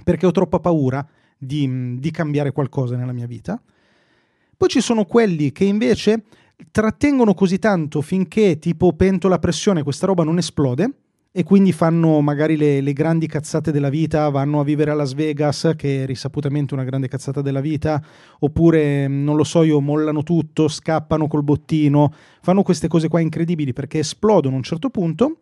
perché 0.04 0.26
ho 0.26 0.30
troppa 0.30 0.60
paura 0.60 1.06
di, 1.38 1.98
di 1.98 2.10
cambiare 2.10 2.52
qualcosa 2.52 2.96
nella 2.96 3.12
mia 3.12 3.26
vita. 3.26 3.58
Poi 4.56 4.68
ci 4.68 4.80
sono 4.80 5.04
quelli 5.04 5.52
che 5.52 5.64
invece 5.64 6.24
trattengono 6.70 7.34
così 7.34 7.58
tanto 7.58 8.00
finché 8.00 8.58
tipo 8.58 8.94
pentola 8.94 9.34
a 9.34 9.38
pressione 9.38 9.82
questa 9.82 10.06
roba 10.06 10.24
non 10.24 10.38
esplode 10.38 10.90
e 11.38 11.42
quindi 11.42 11.72
fanno 11.72 12.22
magari 12.22 12.56
le, 12.56 12.80
le, 12.80 12.94
grandi 12.94 13.26
cazzate 13.26 13.70
della 13.70 13.90
vita, 13.90 14.30
vanno 14.30 14.58
a 14.58 14.64
vivere 14.64 14.90
a 14.90 14.94
Las 14.94 15.12
Vegas, 15.12 15.74
che 15.76 16.04
è 16.04 16.06
risaputamente 16.06 16.72
una 16.72 16.82
grande 16.82 17.08
cazzata 17.08 17.42
della 17.42 17.60
vita, 17.60 18.02
oppure, 18.38 19.06
non 19.06 19.36
lo 19.36 19.44
so 19.44 19.62
io, 19.62 19.78
mollano 19.82 20.22
tutto, 20.22 20.66
scappano 20.66 21.28
col 21.28 21.42
bottino, 21.42 22.10
fanno 22.40 22.62
queste 22.62 22.88
cose 22.88 23.08
qua 23.08 23.20
incredibili 23.20 23.74
perché 23.74 23.98
esplodono 23.98 24.54
a 24.54 24.56
un 24.56 24.62
certo 24.62 24.88
punto. 24.88 25.40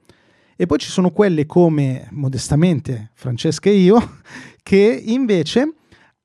E 0.57 0.67
poi 0.67 0.79
ci 0.79 0.91
sono 0.91 1.13
quelle 1.13 1.47
come, 1.47 2.09
modestamente, 2.11 3.13
Francesca 3.15 3.71
e 3.71 3.75
io, 3.75 4.19
che 4.65 5.03
invece 5.07 5.75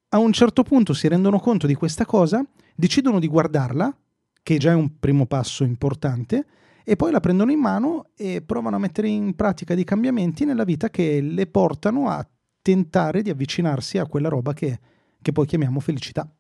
a 0.10 0.18
un 0.18 0.34
certo 0.34 0.64
punto 0.64 0.94
si 0.94 1.08
rendono 1.08 1.38
conto 1.38 1.68
di 1.68 1.76
questa 1.76 2.08
cosa, 2.08 2.44
decidono 2.80 3.20
di 3.20 3.28
guardarla, 3.28 3.94
che 4.42 4.58
già 4.58 4.72
è 4.72 4.74
un 4.74 5.00
primo 5.00 5.26
passo 5.26 5.66
importante, 5.66 6.46
e 6.86 6.96
poi 6.96 7.12
la 7.12 7.20
prendono 7.20 7.52
in 7.52 7.60
mano 7.60 8.12
e 8.16 8.42
provano 8.42 8.78
a 8.78 8.80
mettere 8.80 9.10
in 9.10 9.36
pratica 9.36 9.76
dei 9.76 9.84
cambiamenti 9.84 10.46
nella 10.46 10.64
vita 10.64 10.90
che 10.90 11.20
le 11.20 11.46
portano 11.48 12.08
a 12.08 12.26
tentare 12.62 13.22
di 13.22 13.30
avvicinarsi 13.30 13.98
a 13.98 14.08
quella 14.08 14.30
roba 14.30 14.54
che, 14.54 14.80
che 15.22 15.32
poi 15.34 15.46
chiamiamo 15.46 15.82
felicità. 15.82 16.34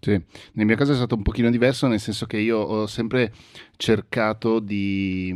Sì, 0.00 0.20
nel 0.52 0.66
mio 0.66 0.76
caso 0.76 0.90
è 0.92 0.96
stato 0.96 1.14
un 1.14 1.22
pochino 1.22 1.50
diverso, 1.50 1.86
nel 1.86 2.00
senso 2.00 2.26
che 2.26 2.38
io 2.38 2.58
ho 2.58 2.86
sempre 2.88 3.32
cercato 3.76 4.58
di... 4.58 5.32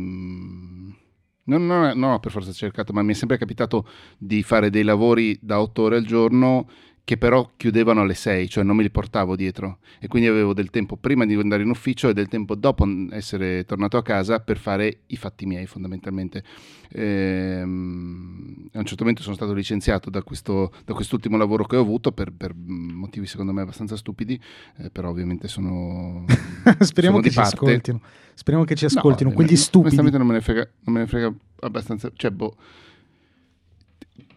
Non, 1.45 1.65
non 1.65 2.03
ho 2.03 2.19
per 2.19 2.31
forza 2.31 2.51
cercato, 2.51 2.93
ma 2.93 3.01
mi 3.03 3.13
è 3.13 3.15
sempre 3.15 3.37
capitato 3.37 3.87
di 4.17 4.43
fare 4.43 4.69
dei 4.69 4.83
lavori 4.83 5.37
da 5.41 5.59
otto 5.59 5.83
ore 5.83 5.97
al 5.97 6.05
giorno 6.05 6.67
che 7.05 7.17
però 7.17 7.51
chiudevano 7.57 8.01
alle 8.01 8.13
6, 8.13 8.47
cioè 8.47 8.63
non 8.63 8.77
me 8.77 8.81
li 8.81 8.89
portavo 8.89 9.35
dietro 9.35 9.79
e 9.99 10.07
quindi 10.07 10.29
avevo 10.29 10.53
del 10.53 10.69
tempo 10.69 10.95
prima 10.95 11.25
di 11.25 11.33
andare 11.33 11.63
in 11.63 11.69
ufficio 11.69 12.07
e 12.07 12.13
del 12.13 12.29
tempo 12.29 12.55
dopo 12.55 12.87
essere 13.11 13.65
tornato 13.65 13.97
a 13.97 14.01
casa 14.01 14.39
per 14.39 14.57
fare 14.57 14.99
i 15.07 15.17
fatti 15.17 15.45
miei 15.45 15.65
fondamentalmente. 15.65 16.43
Ehm, 16.91 18.69
a 18.71 18.79
un 18.79 18.85
certo 18.85 19.01
momento 19.03 19.21
sono 19.21 19.35
stato 19.35 19.53
licenziato 19.53 20.09
da, 20.09 20.23
questo, 20.23 20.71
da 20.85 20.93
quest'ultimo 20.93 21.35
lavoro 21.35 21.65
che 21.65 21.75
ho 21.75 21.81
avuto 21.81 22.13
per, 22.13 22.31
per 22.31 22.53
motivi 22.55 23.27
secondo 23.27 23.51
me 23.51 23.63
abbastanza 23.63 23.97
stupidi, 23.97 24.39
eh, 24.77 24.89
però 24.89 25.09
ovviamente 25.09 25.49
sono... 25.49 26.23
Speriamo 26.79 27.17
sono 27.17 27.27
che 27.27 27.31
ci 27.31 27.39
ascoltino. 27.39 28.01
Speriamo 28.33 28.65
che 28.65 28.75
ci 28.75 28.85
ascoltino, 28.85 29.29
No, 29.29 29.35
quegli 29.35 29.57
stupidi. 29.57 29.95
Onestamente 29.95 30.17
non 30.17 30.27
me 30.27 30.33
ne 30.33 30.41
frega, 30.41 30.69
non 30.85 30.95
me 30.95 31.01
ne 31.01 31.07
frega 31.07 31.33
abbastanza, 31.59 32.09
cioè 32.15 32.31
boh 32.31 32.55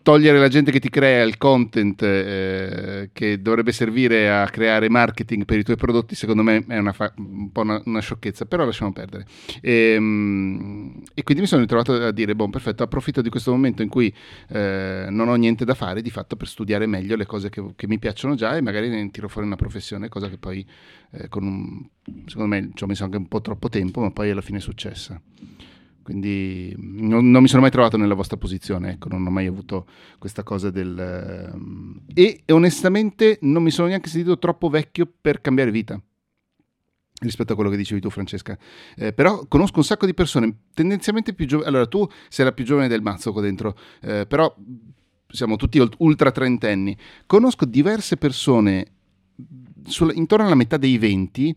togliere 0.06 0.38
la 0.38 0.46
gente 0.46 0.70
che 0.70 0.78
ti 0.78 0.88
crea 0.88 1.24
il 1.24 1.36
content 1.36 2.00
eh, 2.00 3.10
che 3.12 3.42
dovrebbe 3.42 3.72
servire 3.72 4.30
a 4.30 4.48
creare 4.48 4.88
marketing 4.88 5.44
per 5.44 5.58
i 5.58 5.64
tuoi 5.64 5.74
prodotti, 5.74 6.14
secondo 6.14 6.44
me 6.44 6.64
è 6.68 6.78
una 6.78 6.92
fa- 6.92 7.12
un 7.16 7.50
po' 7.50 7.62
una, 7.62 7.82
una, 7.86 7.98
sciocchezza, 7.98 8.44
però 8.44 8.64
lasciamo 8.64 8.92
perdere. 8.92 9.26
E, 9.60 9.94
e, 11.12 11.22
quindi 11.24 11.42
mi 11.42 11.48
sono 11.48 11.62
ritrovato 11.62 11.94
a 11.94 12.12
dire, 12.12 12.36
boh, 12.36 12.48
perfetto, 12.48 12.84
approfitto 12.84 13.20
di 13.20 13.30
questo 13.30 13.50
momento 13.50 13.82
in 13.82 13.88
cui 13.88 14.14
eh, 14.50 15.06
non 15.10 15.26
ho 15.26 15.34
niente 15.34 15.64
da 15.64 15.74
fare, 15.74 16.02
di 16.02 16.10
fatto 16.10 16.36
per 16.36 16.46
studiare 16.46 16.86
meglio 16.86 17.16
le 17.16 17.26
cose 17.26 17.50
che, 17.50 17.72
che, 17.74 17.88
mi 17.88 17.98
piacciono 17.98 18.36
già 18.36 18.56
e 18.56 18.60
magari 18.60 18.88
ne 18.88 19.10
tiro 19.10 19.28
fuori 19.28 19.48
una 19.48 19.56
professione, 19.56 20.08
cosa 20.08 20.28
che 20.28 20.38
poi 20.38 20.64
eh, 21.10 21.26
con 21.26 21.42
un, 21.42 21.84
secondo 22.26 22.54
me 22.54 22.70
ci 22.74 22.84
ho 22.84 22.86
messo 22.86 23.02
anche 23.02 23.16
un 23.16 23.26
po' 23.26 23.40
troppo 23.40 23.68
tempo, 23.68 24.00
ma 24.00 24.12
poi 24.12 24.30
alla 24.30 24.40
fine 24.40 24.58
è 24.58 24.60
successa. 24.60 25.20
Quindi 26.06 26.72
non, 26.78 27.32
non, 27.32 27.42
mi 27.42 27.48
sono 27.48 27.62
mai 27.62 27.72
trovato 27.72 27.96
nella 27.96 28.14
vostra 28.14 28.36
posizione, 28.36 28.92
ecco, 28.92 29.08
non 29.08 29.26
ho 29.26 29.30
mai 29.30 29.46
avuto 29.46 29.88
questa 30.20 30.44
cosa 30.44 30.70
del... 30.70 32.00
E, 32.14 32.42
e, 32.44 32.52
onestamente 32.52 33.38
non 33.40 33.64
mi 33.64 33.72
sono 33.72 33.88
neanche 33.88 34.08
sentito 34.08 34.38
troppo 34.38 34.68
vecchio 34.68 35.12
per 35.20 35.40
cambiare 35.40 35.72
vita 35.72 36.00
rispetto 37.22 37.54
a 37.54 37.54
quello 37.56 37.70
che 37.70 37.76
dicevi 37.76 38.00
tu 38.00 38.08
Francesca. 38.08 38.56
Eh, 38.94 39.12
però 39.14 39.46
conosco 39.48 39.78
un 39.78 39.84
sacco 39.84 40.06
di 40.06 40.14
persone 40.14 40.58
tendenzialmente 40.74 41.34
più 41.34 41.44
giovani. 41.44 41.70
Allora 41.70 41.88
tu 41.88 42.08
sei 42.28 42.44
la 42.44 42.52
più 42.52 42.64
giovane 42.64 42.86
del 42.86 43.02
mazzo 43.02 43.32
qua 43.32 43.42
dentro, 43.42 43.76
eh, 44.02 44.26
però 44.28 44.54
siamo 45.26 45.56
tutti 45.56 45.84
ultra 45.98 46.30
trentenni. 46.30 46.96
Conosco 47.26 47.64
diverse 47.64 48.16
persone 48.16 48.92
sulla, 49.84 50.12
intorno 50.12 50.46
alla 50.46 50.54
metà 50.54 50.76
dei 50.76 50.98
20 50.98 51.56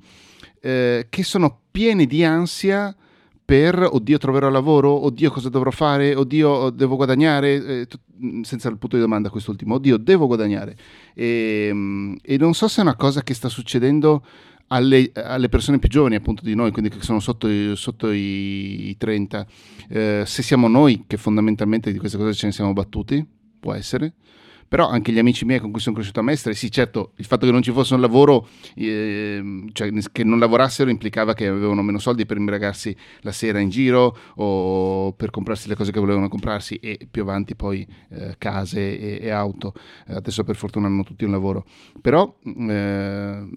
eh, 0.59 1.05
che 1.07 1.23
sono 1.23 1.61
piene 1.69 2.07
di 2.07 2.23
ansia 2.23 2.95
per 3.49 3.83
oddio 3.91 4.19
troverò 4.19 4.47
lavoro, 4.49 4.91
oddio 4.91 5.31
cosa 5.31 5.49
dovrò 5.49 5.71
fare, 5.71 6.13
oddio 6.13 6.69
devo 6.69 6.95
guadagnare, 6.95 7.79
eh, 7.79 7.87
t- 7.87 7.97
senza 8.43 8.69
il 8.69 8.77
punto 8.77 8.95
di 8.95 9.01
domanda 9.01 9.31
quest'ultimo, 9.31 9.73
oddio 9.73 9.97
devo 9.97 10.27
guadagnare. 10.27 10.77
E, 11.15 11.71
mm, 11.73 12.13
e, 12.21 12.37
non 12.37 12.53
so 12.53 12.67
se 12.67 12.81
è 12.81 12.83
una 12.83 12.95
cosa 12.95 13.23
che 13.23 13.33
sta 13.33 13.49
succedendo 13.49 14.23
alle, 14.67 15.09
alle, 15.15 15.49
persone 15.49 15.79
più 15.79 15.89
giovani 15.89 16.13
appunto 16.13 16.43
di 16.43 16.53
noi, 16.53 16.69
quindi 16.69 16.91
che 16.91 17.01
sono 17.01 17.19
sotto, 17.19 17.75
sotto 17.75 18.11
i, 18.11 18.89
i, 18.89 18.97
30, 18.97 19.47
eh, 19.89 20.23
se 20.27 20.43
siamo 20.43 20.67
noi 20.67 21.05
che 21.07 21.17
fondamentalmente 21.17 21.91
di 21.91 21.97
queste 21.97 22.19
cose 22.19 22.35
ce 22.35 22.45
ne 22.45 22.51
siamo 22.51 22.73
battuti, 22.73 23.25
può 23.59 23.73
essere 23.73 24.13
però 24.69 24.87
anche 24.87 25.11
gli 25.11 25.17
amici 25.19 25.43
miei 25.45 25.59
con 25.59 25.71
cui 25.71 25.81
sono 25.81 25.95
cresciuto 25.95 26.19
a 26.19 26.23
Mestre, 26.23 26.53
sì 26.53 26.71
certo, 26.71 27.13
il 27.17 27.25
fatto 27.25 27.45
che 27.45 27.51
non 27.51 27.63
ci 27.63 27.71
fosse 27.71 27.95
un 27.95 28.01
lavoro, 28.01 28.47
eh, 28.75 29.65
cioè 29.73 29.91
che 30.11 30.23
non 30.23 30.39
lavorassero 30.39 30.89
implicava 30.91 31.33
che 31.33 31.47
avevano 31.47 31.81
meno 31.81 31.97
soldi 31.97 32.25
per 32.25 32.37
imbragarsi 32.37 32.95
la 33.21 33.31
sera 33.31 33.59
in 33.59 33.69
giro 33.69 34.15
o 34.35 35.11
per 35.13 35.31
comprarsi 35.31 35.67
le 35.67 35.75
cose 35.75 35.91
che 35.91 35.99
volevano 35.99 36.29
comprarsi 36.29 36.75
e 36.75 37.07
più 37.09 37.23
avanti 37.23 37.55
poi 37.55 37.85
eh, 38.11 38.35
case 38.37 38.99
e, 38.99 39.25
e 39.25 39.29
auto, 39.31 39.73
eh, 40.07 40.13
adesso 40.13 40.43
per 40.43 40.55
fortuna 40.55 40.85
hanno 40.85 41.03
tutti 41.03 41.25
un 41.25 41.31
lavoro, 41.31 41.65
però 41.99 42.37
eh, 42.43 43.47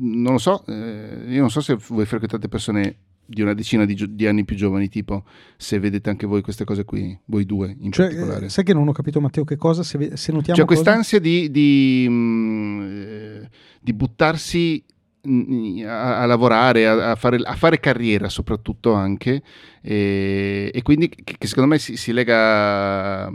non 0.00 0.32
lo 0.32 0.38
so, 0.38 0.64
eh, 0.66 1.24
io 1.28 1.40
non 1.40 1.50
so 1.50 1.62
se 1.62 1.78
voi 1.88 2.04
frequentate 2.04 2.48
persone 2.48 2.96
di 3.30 3.42
una 3.42 3.52
decina 3.52 3.84
di, 3.84 3.94
di, 4.14 4.26
anni 4.26 4.46
più 4.46 4.56
giovani, 4.56 4.88
tipo 4.88 5.24
se 5.58 5.78
vedete 5.78 6.08
anche 6.08 6.26
voi 6.26 6.40
queste 6.40 6.64
cose 6.64 6.84
qui, 6.84 7.16
voi 7.26 7.44
due 7.44 7.76
in 7.78 7.92
cioè, 7.92 8.06
particolare. 8.06 8.46
Eh, 8.46 8.48
sai 8.48 8.64
che 8.64 8.72
non 8.72 8.88
ho 8.88 8.92
capito 8.92 9.20
Matteo 9.20 9.44
che 9.44 9.56
cosa, 9.56 9.82
se, 9.82 10.16
se 10.16 10.32
notiamo... 10.32 10.56
Cioè 10.56 10.64
quest'ansia 10.64 11.20
di, 11.20 11.50
di, 11.50 12.06
mh, 12.08 12.12
mm, 12.12 13.42
di 13.82 13.92
buttarsi 13.92 14.82
mm, 15.28 15.84
a, 15.84 16.20
a 16.20 16.24
lavorare, 16.24 16.86
a, 16.86 17.10
a, 17.10 17.14
fare, 17.16 17.36
a, 17.36 17.54
fare, 17.54 17.80
carriera 17.80 18.30
soprattutto 18.30 18.94
anche, 18.94 19.42
e, 19.82 20.70
e 20.72 20.82
quindi 20.82 21.10
che, 21.10 21.34
che, 21.36 21.46
secondo 21.46 21.68
me 21.68 21.78
si, 21.78 21.98
si 21.98 22.12
lega 22.12 23.30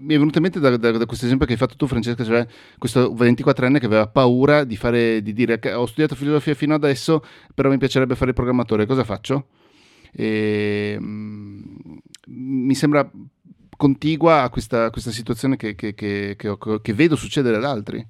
mi 0.00 0.14
è 0.14 0.18
venuto 0.18 0.38
in 0.38 0.44
mente 0.44 0.60
da, 0.60 0.76
da, 0.76 0.90
da, 0.92 1.06
questo 1.06 1.26
esempio 1.26 1.46
che 1.46 1.52
hai 1.52 1.58
fatto 1.58 1.76
tu, 1.76 1.86
Francesca, 1.86 2.24
cioè 2.24 2.46
questo 2.78 3.14
24enne 3.14 3.78
che 3.78 3.86
aveva 3.86 4.06
paura 4.06 4.64
di, 4.64 4.76
fare, 4.76 5.22
di 5.22 5.32
dire 5.32 5.60
ho 5.74 5.86
studiato 5.86 6.14
filosofia 6.14 6.54
fino 6.54 6.74
adesso, 6.74 7.22
però 7.54 7.68
mi 7.68 7.78
piacerebbe 7.78 8.14
fare 8.14 8.30
il 8.30 8.34
programmatore, 8.34 8.86
cosa 8.86 9.04
faccio? 9.04 9.48
E, 10.12 10.96
mm, 10.98 11.62
mi 12.26 12.74
sembra 12.74 13.08
contigua 13.76 14.42
a 14.42 14.50
questa, 14.50 14.90
questa 14.90 15.10
situazione 15.10 15.56
che, 15.56 15.74
che, 15.74 15.94
che, 15.94 16.36
che, 16.36 16.94
vedo 16.94 17.16
succedere 17.16 17.56
ad 17.56 17.64
altri. 17.64 18.06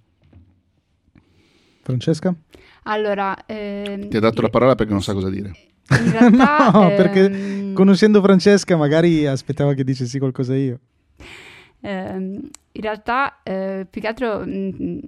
Francesca? 1.82 2.35
Allora, 2.85 3.47
ehm, 3.47 4.09
ti 4.09 4.16
ha 4.16 4.20
dato 4.20 4.42
la 4.42 4.49
parola 4.49 4.75
perché 4.75 4.92
non 4.92 5.02
sa 5.02 5.12
cosa 5.12 5.28
dire. 5.28 5.52
In 5.90 6.11
realtà, 6.11 6.70
no, 6.73 6.90
ehm... 6.90 6.97
perché 6.97 7.73
conoscendo 7.75 8.20
Francesca 8.20 8.76
magari 8.76 9.26
aspettava 9.26 9.75
che 9.75 9.85
dicessi 9.85 10.18
qualcosa 10.18 10.54
io. 10.56 10.78
Eh, 11.81 12.15
in 12.73 12.83
realtà, 12.83 13.41
eh, 13.43 13.87
più 13.89 14.01
che 14.01 14.07
altro, 14.07 14.41
mh, 14.41 14.51
mm, 14.51 14.99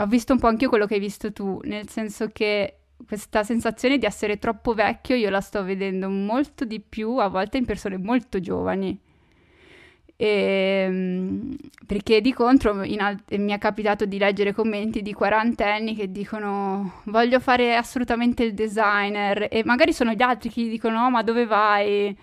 ho 0.00 0.06
visto 0.06 0.32
un 0.32 0.38
po' 0.38 0.46
anche 0.46 0.66
quello 0.66 0.86
che 0.86 0.94
hai 0.94 1.00
visto 1.00 1.32
tu, 1.32 1.60
nel 1.64 1.88
senso 1.88 2.28
che 2.32 2.74
questa 3.06 3.42
sensazione 3.44 3.98
di 3.98 4.06
essere 4.06 4.38
troppo 4.38 4.74
vecchio 4.74 5.16
io 5.16 5.30
la 5.30 5.40
sto 5.40 5.62
vedendo 5.62 6.08
molto 6.08 6.64
di 6.64 6.80
più 6.80 7.16
a 7.18 7.28
volte 7.28 7.58
in 7.58 7.64
persone 7.64 7.96
molto 7.96 8.40
giovani. 8.40 8.98
E, 10.20 10.26
ehm, 10.86 11.56
perché 11.86 12.20
di 12.20 12.32
contro 12.32 12.80
alt- 12.98 13.36
mi 13.36 13.52
è 13.52 13.58
capitato 13.58 14.04
di 14.04 14.18
leggere 14.18 14.52
commenti 14.52 15.00
di 15.00 15.12
quarantenni 15.12 15.94
che 15.94 16.10
dicono 16.10 17.02
voglio 17.04 17.38
fare 17.38 17.76
assolutamente 17.76 18.42
il 18.42 18.52
designer 18.52 19.46
e 19.48 19.62
magari 19.64 19.92
sono 19.92 20.12
gli 20.12 20.22
altri 20.22 20.50
che 20.50 20.68
dicono 20.68 20.98
no 21.02 21.10
ma 21.10 21.22
dove 21.22 21.46
vai? 21.46 22.16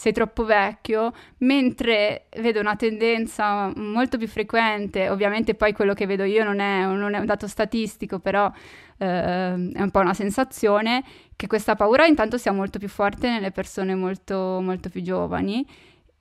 Sei 0.00 0.12
troppo 0.12 0.46
vecchio, 0.46 1.12
mentre 1.40 2.28
vedo 2.38 2.58
una 2.58 2.74
tendenza 2.74 3.70
molto 3.76 4.16
più 4.16 4.28
frequente, 4.28 5.10
ovviamente 5.10 5.54
poi 5.54 5.74
quello 5.74 5.92
che 5.92 6.06
vedo 6.06 6.24
io 6.24 6.42
non 6.42 6.58
è, 6.58 6.86
non 6.86 7.12
è 7.12 7.18
un 7.18 7.26
dato 7.26 7.46
statistico, 7.46 8.18
però 8.18 8.50
eh, 8.96 9.04
è 9.04 9.82
un 9.82 9.90
po' 9.90 9.98
una 9.98 10.14
sensazione, 10.14 11.04
che 11.36 11.46
questa 11.46 11.74
paura 11.74 12.06
intanto 12.06 12.38
sia 12.38 12.50
molto 12.50 12.78
più 12.78 12.88
forte 12.88 13.28
nelle 13.28 13.50
persone 13.50 13.94
molto, 13.94 14.60
molto 14.62 14.88
più 14.88 15.02
giovani. 15.02 15.66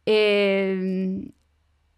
E, 0.04 1.32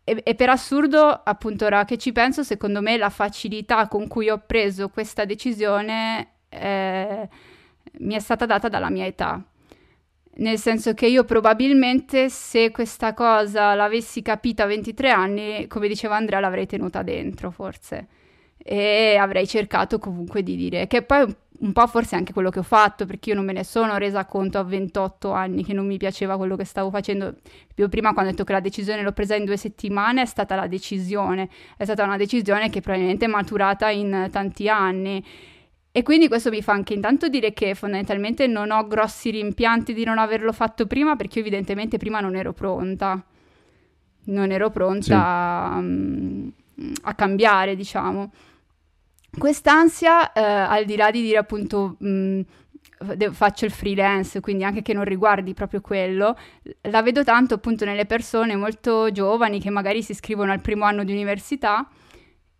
e, 0.03 0.21
e 0.23 0.35
per 0.35 0.49
assurdo, 0.49 0.99
appunto, 1.01 1.65
ora 1.65 1.83
che 1.85 1.97
ci 1.97 2.11
penso, 2.11 2.43
secondo 2.43 2.81
me 2.81 2.95
la 2.95 3.09
facilità 3.09 3.87
con 3.87 4.07
cui 4.07 4.29
ho 4.29 4.43
preso 4.45 4.89
questa 4.89 5.25
decisione 5.25 6.33
eh, 6.47 7.27
mi 7.93 8.13
è 8.13 8.19
stata 8.19 8.45
data 8.45 8.69
dalla 8.69 8.91
mia 8.91 9.07
età 9.07 9.43
nel 10.41 10.57
senso 10.57 10.93
che 10.93 11.05
io 11.05 11.23
probabilmente 11.23 12.29
se 12.29 12.71
questa 12.71 13.13
cosa 13.13 13.75
l'avessi 13.75 14.21
capita 14.21 14.63
a 14.63 14.67
23 14.67 15.09
anni, 15.09 15.67
come 15.67 15.87
diceva 15.87 16.15
Andrea, 16.15 16.39
l'avrei 16.39 16.65
tenuta 16.65 17.03
dentro 17.03 17.51
forse. 17.51 18.07
E 18.57 19.17
avrei 19.19 19.47
cercato 19.47 19.97
comunque 19.97 20.43
di 20.43 20.55
dire 20.55 20.87
che 20.87 21.01
poi 21.03 21.35
un 21.61 21.73
po' 21.73 21.85
forse 21.85 22.15
anche 22.15 22.33
quello 22.33 22.49
che 22.49 22.59
ho 22.59 22.63
fatto 22.63 23.05
perché 23.05 23.29
io 23.29 23.35
non 23.35 23.45
me 23.45 23.53
ne 23.53 23.63
sono 23.63 23.97
resa 23.97 24.25
conto 24.25 24.57
a 24.57 24.63
28 24.63 25.31
anni 25.31 25.63
che 25.63 25.73
non 25.73 25.85
mi 25.85 25.97
piaceva 25.97 26.37
quello 26.37 26.55
che 26.55 26.65
stavo 26.65 26.89
facendo. 26.89 27.35
Più 27.73 27.87
prima 27.87 28.13
quando 28.13 28.29
ho 28.29 28.33
detto 28.33 28.43
che 28.43 28.53
la 28.53 28.59
decisione 28.59 29.03
l'ho 29.03 29.11
presa 29.11 29.35
in 29.35 29.45
due 29.45 29.57
settimane 29.57 30.23
è 30.23 30.25
stata 30.25 30.55
la 30.55 30.67
decisione. 30.67 31.49
È 31.77 31.83
stata 31.83 32.03
una 32.03 32.17
decisione 32.17 32.71
che 32.71 32.81
probabilmente 32.81 33.25
è 33.25 33.27
maturata 33.27 33.89
in 33.89 34.27
tanti 34.31 34.67
anni 34.69 35.23
E 35.93 36.03
quindi 36.03 36.29
questo 36.29 36.49
mi 36.49 36.61
fa 36.61 36.71
anche 36.71 36.93
intanto 36.93 37.27
dire 37.27 37.51
che 37.51 37.75
fondamentalmente 37.75 38.47
non 38.47 38.71
ho 38.71 38.87
grossi 38.87 39.29
rimpianti 39.29 39.93
di 39.93 40.05
non 40.05 40.19
averlo 40.19 40.53
fatto 40.53 40.87
prima 40.87 41.17
perché 41.17 41.39
io 41.39 41.45
evidentemente 41.45 41.97
prima 41.97 42.21
non 42.21 42.35
ero 42.35 42.53
pronta. 42.53 43.21
Non 44.23 44.51
ero 44.51 44.69
pronta 44.69 45.03
sì. 45.03 45.11
a, 45.13 45.81
mm, 45.81 46.49
a, 47.03 47.13
cambiare, 47.13 47.75
diciamo. 47.75 48.31
Quest'ansia, 49.37 50.31
eh, 50.31 50.41
al 50.41 50.85
di 50.85 50.95
là 50.95 51.11
di 51.11 51.21
dire 51.23 51.39
appunto 51.39 51.97
mh, 51.99 52.07
mm, 52.07 52.41
faccio 53.31 53.65
il 53.65 53.71
freelance, 53.71 54.39
quindi 54.39 54.63
anche 54.63 54.81
che 54.81 54.93
non 54.93 55.03
riguardi 55.03 55.53
proprio 55.53 55.81
quello, 55.81 56.37
la 56.83 57.01
vedo 57.01 57.25
tanto 57.25 57.55
appunto 57.55 57.83
nelle 57.83 58.05
persone 58.05 58.55
molto 58.55 59.11
giovani 59.11 59.59
che 59.59 59.69
magari 59.69 60.01
si 60.03 60.11
iscrivono 60.11 60.53
al 60.53 60.61
primo 60.61 60.85
anno 60.85 61.03
di 61.03 61.11
università 61.11 61.85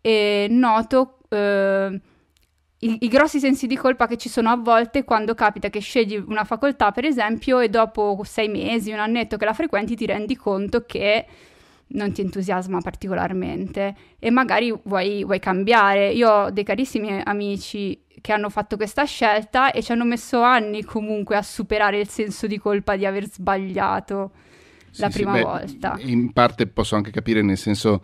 e 0.02 0.48
noto... 0.50 1.20
Eh, 1.30 2.02
i, 2.84 2.98
i, 3.02 3.08
grossi 3.08 3.40
sensi 3.40 3.68
di 3.68 3.76
colpa 3.76 4.08
che 4.08 4.18
ci 4.18 4.28
sono 4.28 4.50
a 4.50 4.56
volte 4.56 5.04
quando 5.04 5.36
capita 5.36 5.70
che 5.70 5.80
scegli 5.80 6.16
una 6.16 6.44
facoltà, 6.44 6.92
per 6.92 7.06
esempio, 7.06 7.60
e 7.60 7.70
dopo 7.70 8.20
sei 8.24 8.48
mesi, 8.48 8.92
un 8.92 9.00
annetto 9.00 9.38
che 9.38 9.46
la 9.46 9.54
frequenti, 9.54 9.96
ti 9.96 10.06
rendi 10.08 10.36
conto 10.36 10.84
che 10.86 11.26
non 11.94 12.12
ti 12.12 12.22
entusiasma 12.22 12.80
particolarmente 12.80 13.96
e 14.18 14.32
magari 14.32 14.74
vuoi, 14.84 15.24
vuoi 15.24 15.40
cambiare. 15.40 16.12
Io 16.12 16.30
ho 16.30 16.50
dei 16.50 16.64
carissimi 16.64 17.22
amici 17.24 18.00
che 18.20 18.32
hanno 18.34 18.50
fatto 18.50 18.78
questa 18.78 19.04
scelta 19.04 19.72
e 19.72 19.84
ci 19.84 19.92
hanno 19.92 20.06
messo 20.06 20.42
anni 20.42 20.84
comunque 20.84 21.36
a 21.36 21.44
superare 21.44 22.00
il 22.00 22.08
senso 22.08 22.48
di 22.48 22.58
colpa 22.58 22.96
di 22.96 23.06
aver 23.06 23.30
sbagliato 23.30 24.32
la 24.96 25.10
sì, 25.10 25.18
prima 25.18 25.36
sì, 25.36 25.40
beh, 25.40 25.46
volta. 25.46 25.96
In 26.00 26.34
parte 26.34 26.66
posso 26.66 26.96
anche 26.96 27.12
capire, 27.12 27.44
nel 27.44 27.58
senso 27.58 28.04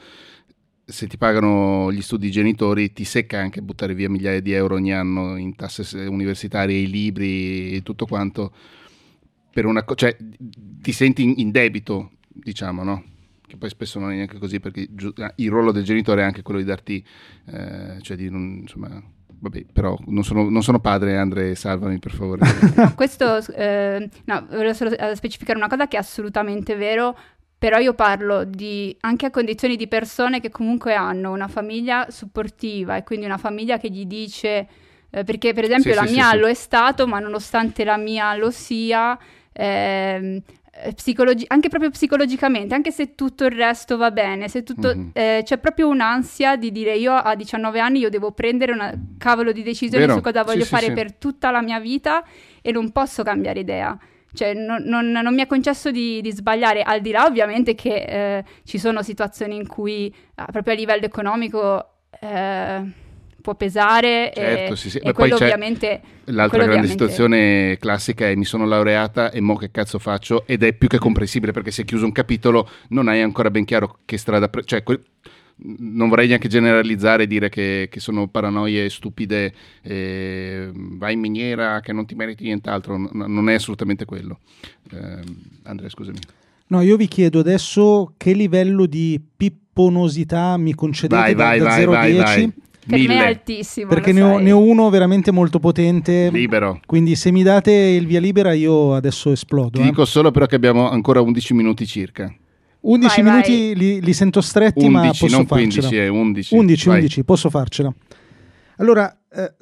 se 0.89 1.05
ti 1.07 1.17
pagano 1.17 1.91
gli 1.91 2.01
studi 2.01 2.31
genitori 2.31 2.93
ti 2.93 3.03
secca 3.03 3.39
anche 3.39 3.61
buttare 3.61 3.93
via 3.93 4.09
migliaia 4.09 4.39
di 4.39 4.53
euro 4.53 4.75
ogni 4.75 4.93
anno 4.93 5.35
in 5.35 5.53
tasse 5.53 6.05
universitarie, 6.05 6.77
i 6.77 6.89
libri 6.89 7.73
e 7.73 7.83
tutto 7.83 8.05
quanto, 8.05 8.53
per 9.51 9.65
una 9.65 9.83
co- 9.83 9.95
cioè 9.95 10.15
ti 10.17 10.91
senti 10.93 11.41
in, 11.41 11.51
debito, 11.51 12.11
diciamo, 12.29 12.83
no? 12.83 13.03
Che 13.45 13.57
poi 13.57 13.69
spesso 13.69 13.99
non 13.99 14.11
è 14.11 14.15
neanche 14.15 14.37
così 14.37 14.61
perché 14.61 14.87
giu- 14.91 15.13
il 15.35 15.49
ruolo 15.49 15.73
del 15.73 15.83
genitore 15.83 16.21
è 16.21 16.25
anche 16.25 16.41
quello 16.41 16.61
di 16.61 16.65
darti, 16.65 17.05
eh, 17.47 17.97
cioè 18.01 18.15
di 18.15 18.29
non, 18.29 18.59
insomma, 18.61 19.03
vabbè, 19.39 19.65
però 19.73 19.97
non 20.05 20.23
sono, 20.23 20.49
non 20.49 20.63
sono 20.63 20.79
padre, 20.79 21.17
Andre, 21.17 21.55
salvami 21.55 21.99
per 21.99 22.13
favore. 22.13 22.45
no, 22.75 22.93
questo, 22.95 23.45
eh, 23.53 24.09
no, 24.23 24.45
volevo 24.49 24.73
solo 24.73 24.91
specificare 25.15 25.57
una 25.57 25.67
cosa 25.67 25.87
che 25.87 25.97
è 25.97 25.99
assolutamente 25.99 26.75
vero, 26.75 27.17
però 27.57 27.79
io 27.79 27.93
parlo 27.93 28.43
di, 28.43 28.95
anche 29.01 29.25
a 29.25 29.31
condizioni 29.31 29.75
di 29.75 29.87
persone 29.87 30.39
che 30.39 30.49
comunque 30.49 30.93
hanno 30.93 31.31
una 31.31 31.47
famiglia 31.47 32.07
supportiva 32.09 32.95
e 32.97 33.03
quindi 33.03 33.25
una 33.25 33.39
famiglia 33.39 33.79
che 33.79 33.89
gli 33.89 34.05
dice, 34.05 34.67
eh, 35.09 35.23
perché 35.23 35.53
per 35.53 35.63
esempio 35.63 35.91
sì, 35.93 35.99
la 35.99 36.05
sì, 36.05 36.13
mia 36.13 36.29
sì, 36.29 36.37
lo 36.37 36.47
è 36.47 36.53
stato, 36.53 37.07
ma 37.07 37.19
nonostante 37.19 37.83
la 37.83 37.97
mia 37.97 38.35
lo 38.35 38.51
sia, 38.51 39.17
ehm, 39.53 40.39
eh, 40.83 40.93
psicologi- 40.93 41.45
anche 41.47 41.69
proprio 41.69 41.89
psicologicamente, 41.89 42.75
anche 42.75 42.91
se 42.91 43.15
tutto 43.15 43.45
il 43.45 43.51
resto 43.51 43.97
va 43.97 44.11
bene, 44.11 44.47
se 44.49 44.61
tutto, 44.61 44.95
mm-hmm. 44.95 45.09
eh, 45.13 45.41
c'è 45.43 45.57
proprio 45.57 45.87
un'ansia 45.87 46.57
di 46.57 46.71
dire 46.71 46.95
io 46.95 47.13
a 47.15 47.33
19 47.33 47.79
anni 47.79 47.99
io 47.99 48.09
devo 48.09 48.33
prendere 48.33 48.71
una 48.71 48.93
cavolo 49.17 49.51
di 49.51 49.63
decisione 49.63 50.05
Vero? 50.05 50.17
su 50.17 50.21
cosa 50.21 50.43
voglio 50.43 50.65
fare 50.65 50.91
per 50.91 51.13
tutta 51.13 51.49
la 51.49 51.63
mia 51.63 51.79
vita 51.79 52.23
e 52.61 52.71
non 52.71 52.91
posso 52.91 53.23
cambiare 53.23 53.61
idea. 53.61 53.97
Cioè, 54.33 54.53
non, 54.53 54.83
non, 54.83 55.09
non, 55.09 55.33
mi 55.33 55.41
è 55.41 55.47
concesso 55.47 55.89
di, 55.89 56.21
di, 56.21 56.31
sbagliare, 56.31 56.83
al 56.83 57.01
di 57.01 57.11
là 57.11 57.25
ovviamente 57.25 57.75
che 57.75 57.95
eh, 58.37 58.43
ci 58.63 58.77
sono 58.77 59.01
situazioni 59.01 59.55
in 59.55 59.67
cui 59.67 60.07
eh, 60.07 60.43
proprio 60.51 60.73
a 60.73 60.77
livello 60.77 61.05
economico 61.05 61.85
eh, 62.19 62.81
può 63.41 63.55
pesare 63.55 64.31
certo, 64.35 64.73
e, 64.73 64.75
sì, 64.75 64.89
sì. 64.89 64.97
e 64.97 65.13
quello 65.13 65.35
ovviamente... 65.35 66.01
L'altra 66.25 66.57
grande 66.57 66.75
ovviamente... 66.75 66.91
situazione 66.91 67.77
classica 67.79 68.27
è 68.27 68.35
mi 68.35 68.43
sono 68.43 68.65
laureata 68.65 69.31
e 69.31 69.39
mo 69.39 69.55
che 69.55 69.71
cazzo 69.71 69.99
faccio 69.99 70.43
ed 70.45 70.63
è 70.63 70.73
più 70.73 70.89
che 70.89 70.97
comprensibile 70.97 71.53
perché 71.53 71.71
se 71.71 71.83
è 71.83 71.85
chiuso 71.85 72.03
un 72.03 72.11
capitolo 72.11 72.69
non 72.89 73.07
hai 73.07 73.21
ancora 73.21 73.49
ben 73.49 73.63
chiaro 73.63 73.99
che 74.03 74.17
strada... 74.17 74.49
Pre- 74.49 74.65
cioè, 74.65 74.83
que- 74.83 74.99
non 75.59 76.09
vorrei 76.09 76.27
neanche 76.27 76.47
generalizzare 76.47 77.23
e 77.23 77.27
dire 77.27 77.49
che, 77.49 77.87
che, 77.89 77.99
sono 77.99 78.27
paranoie 78.27 78.89
stupide, 78.89 79.53
eh, 79.81 80.69
vai 80.73 81.13
in 81.13 81.19
miniera 81.19 81.79
che 81.79 81.93
non 81.93 82.05
ti 82.05 82.15
meriti 82.15 82.43
nient'altro, 82.43 82.97
no, 82.97 83.25
non 83.27 83.49
è 83.49 83.55
assolutamente 83.55 84.05
quello. 84.05 84.39
Eh, 84.91 85.21
Andrea, 85.63 85.89
scusami. 85.89 86.19
No, 86.67 86.81
io 86.81 86.97
vi 86.97 87.07
chiedo 87.07 87.39
adesso 87.39 88.13
che 88.17 88.33
livello 88.33 88.85
di 88.85 89.19
pipponosità 89.37 90.57
mi 90.57 90.75
concedete 90.75 91.33
vai, 91.33 91.33
da, 91.33 91.43
vai, 91.43 91.59
da 91.59 91.65
vai, 91.65 91.79
0 91.79 91.93
a 91.93 92.05
10. 92.05 92.53
Per 92.87 92.97
Mille. 92.97 93.13
me 93.13 93.23
è 93.23 93.27
altissimo. 93.27 93.87
Perché 93.87 94.13
ne 94.13 94.21
ho, 94.21 94.37
ne 94.37 94.51
ho, 94.51 94.59
uno 94.59 94.89
veramente 94.89 95.31
molto 95.31 95.59
potente. 95.59 96.29
Libero. 96.31 96.79
Quindi 96.85 97.15
se 97.15 97.31
mi 97.31 97.43
date 97.43 97.71
il 97.71 98.05
via 98.05 98.21
libera 98.21 98.53
io 98.53 98.93
adesso 98.93 99.31
esplodo. 99.31 99.71
Ti 99.71 99.81
eh. 99.81 99.83
dico 99.83 100.05
solo 100.05 100.31
però 100.31 100.45
che 100.45 100.55
abbiamo 100.55 100.89
ancora 100.89 101.19
11 101.19 101.53
minuti 101.53 101.85
circa. 101.85 102.33
11 102.89 103.21
vai, 103.21 103.31
minuti 103.31 103.51
vai. 103.51 103.75
Li, 103.75 104.01
li, 104.01 104.13
sento 104.13 104.41
stretti, 104.41 104.85
11, 104.85 104.91
ma 104.91 105.07
posso 105.07 105.27
non 105.27 105.45
farcela. 105.45 105.87
15, 105.87 105.95
eh, 105.95 106.07
11. 106.07 106.55
11, 106.55 106.89
11, 106.89 107.23
posso 107.23 107.49
farcela. 107.49 107.93
Allora, 108.77 109.15
eh, 109.29 109.53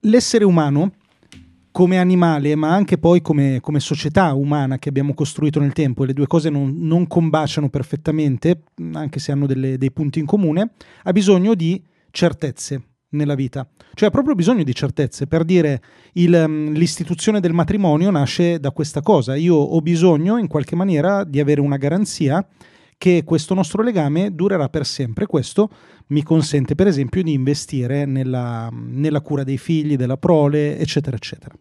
l'essere 0.00 0.44
umano 0.44 0.92
come 1.70 1.98
animale, 1.98 2.54
ma 2.54 2.72
anche 2.72 2.98
poi 2.98 3.20
come, 3.20 3.58
come, 3.60 3.80
società 3.80 4.32
umana 4.34 4.78
che 4.78 4.90
abbiamo 4.90 5.12
costruito 5.12 5.58
nel 5.58 5.72
tempo, 5.72 6.04
e 6.04 6.06
le 6.06 6.12
due 6.12 6.26
cose 6.26 6.50
non, 6.50 6.76
non 6.78 7.06
combaciano 7.08 7.68
perfettamente, 7.68 8.62
anche 8.92 9.18
se 9.18 9.32
hanno 9.32 9.46
delle, 9.46 9.76
dei 9.76 9.90
punti 9.90 10.20
in 10.20 10.26
comune, 10.26 10.70
ha 11.02 11.12
bisogno 11.12 11.54
di 11.54 11.82
certezze 12.10 12.82
nella 13.10 13.34
vita. 13.34 13.66
Cioè 13.94 14.08
ha 14.08 14.12
proprio 14.12 14.34
bisogno 14.34 14.62
di 14.62 14.74
certezze. 14.74 15.26
Per 15.26 15.44
dire, 15.44 15.80
il, 16.12 16.70
l'istituzione 16.72 17.40
del 17.40 17.52
matrimonio 17.52 18.10
nasce 18.10 18.60
da 18.60 18.70
questa 18.70 19.00
cosa. 19.00 19.34
Io 19.34 19.56
ho 19.56 19.80
bisogno, 19.80 20.36
in 20.36 20.46
qualche 20.46 20.76
maniera, 20.76 21.24
di 21.24 21.40
avere 21.40 21.60
una 21.60 21.76
garanzia 21.76 22.46
che 22.96 23.22
questo 23.24 23.54
nostro 23.54 23.82
legame 23.82 24.34
durerà 24.34 24.68
per 24.68 24.86
sempre. 24.86 25.26
Questo 25.26 25.68
mi 26.08 26.22
consente, 26.22 26.74
per 26.74 26.86
esempio, 26.86 27.22
di 27.22 27.32
investire 27.32 28.04
nella, 28.04 28.70
nella 28.72 29.20
cura 29.20 29.44
dei 29.44 29.58
figli, 29.58 29.96
della 29.96 30.16
prole, 30.16 30.78
eccetera, 30.78 31.16
eccetera 31.16 31.54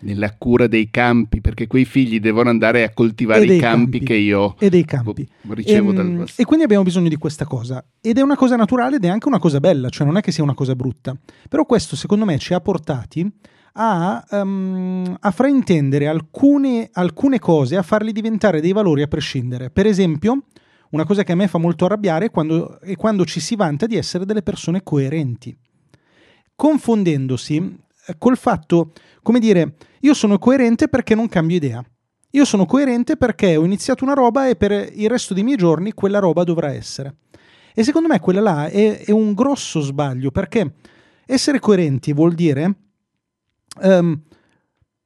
nella 0.00 0.34
cura 0.36 0.66
dei 0.66 0.90
campi, 0.90 1.40
perché 1.40 1.66
quei 1.66 1.84
figli 1.84 2.20
devono 2.20 2.48
andare 2.50 2.84
a 2.84 2.92
coltivare 2.92 3.44
i 3.44 3.58
campi, 3.58 3.60
campi, 3.60 4.00
che 4.00 4.14
io 4.14 4.56
e 4.58 4.70
dei 4.70 4.84
campi. 4.84 5.26
ricevo 5.48 5.90
e, 5.90 5.94
dal 5.94 6.06
ehm, 6.06 6.26
E 6.36 6.44
quindi 6.44 6.64
abbiamo 6.64 6.84
bisogno 6.84 7.08
di 7.08 7.16
questa 7.16 7.44
cosa. 7.44 7.84
Ed 8.00 8.18
è 8.18 8.22
una 8.22 8.36
cosa 8.36 8.56
naturale 8.56 8.96
ed 8.96 9.04
è 9.04 9.08
anche 9.08 9.28
una 9.28 9.38
cosa 9.38 9.60
bella, 9.60 9.88
cioè 9.88 10.06
non 10.06 10.16
è 10.16 10.20
che 10.20 10.32
sia 10.32 10.42
una 10.42 10.54
cosa 10.54 10.74
brutta. 10.74 11.14
Però 11.48 11.64
questo, 11.64 11.96
secondo 11.96 12.24
me, 12.24 12.38
ci 12.38 12.54
ha 12.54 12.60
portati 12.60 13.30
a, 13.74 14.24
um, 14.30 15.16
a 15.18 15.30
fraintendere 15.30 16.06
alcune, 16.06 16.88
alcune 16.92 17.38
cose, 17.38 17.76
a 17.76 17.82
farli 17.82 18.12
diventare 18.12 18.60
dei 18.60 18.72
valori 18.72 19.02
a 19.02 19.06
prescindere. 19.06 19.70
Per 19.70 19.86
esempio, 19.86 20.44
una 20.90 21.04
cosa 21.04 21.22
che 21.22 21.32
a 21.32 21.36
me 21.36 21.48
fa 21.48 21.58
molto 21.58 21.84
arrabbiare 21.84 22.26
è 22.26 22.30
quando, 22.30 22.80
è 22.80 22.96
quando 22.96 23.24
ci 23.24 23.40
si 23.40 23.56
vanta 23.56 23.86
di 23.86 23.96
essere 23.96 24.24
delle 24.24 24.42
persone 24.42 24.82
coerenti, 24.82 25.56
confondendosi 26.54 27.78
eh, 28.06 28.14
col 28.18 28.36
fatto, 28.36 28.92
come 29.22 29.38
dire, 29.38 29.76
io 30.00 30.14
sono 30.14 30.38
coerente 30.38 30.88
perché 30.88 31.14
non 31.14 31.28
cambio 31.28 31.56
idea. 31.56 31.84
Io 32.34 32.44
sono 32.44 32.64
coerente 32.64 33.16
perché 33.16 33.56
ho 33.56 33.64
iniziato 33.64 34.04
una 34.04 34.14
roba 34.14 34.48
e 34.48 34.54
per 34.54 34.70
il 34.70 35.08
resto 35.08 35.34
dei 35.34 35.42
miei 35.42 35.56
giorni 35.56 35.92
quella 35.92 36.20
roba 36.20 36.44
dovrà 36.44 36.72
essere. 36.72 37.16
E 37.74 37.82
secondo 37.82 38.08
me 38.08 38.20
quella 38.20 38.40
là 38.40 38.66
è, 38.66 39.04
è 39.04 39.10
un 39.10 39.32
grosso 39.34 39.80
sbaglio 39.80 40.30
perché 40.30 40.74
essere 41.26 41.58
coerenti 41.58 42.12
vuol 42.12 42.34
dire 42.34 42.74
um, 43.82 44.20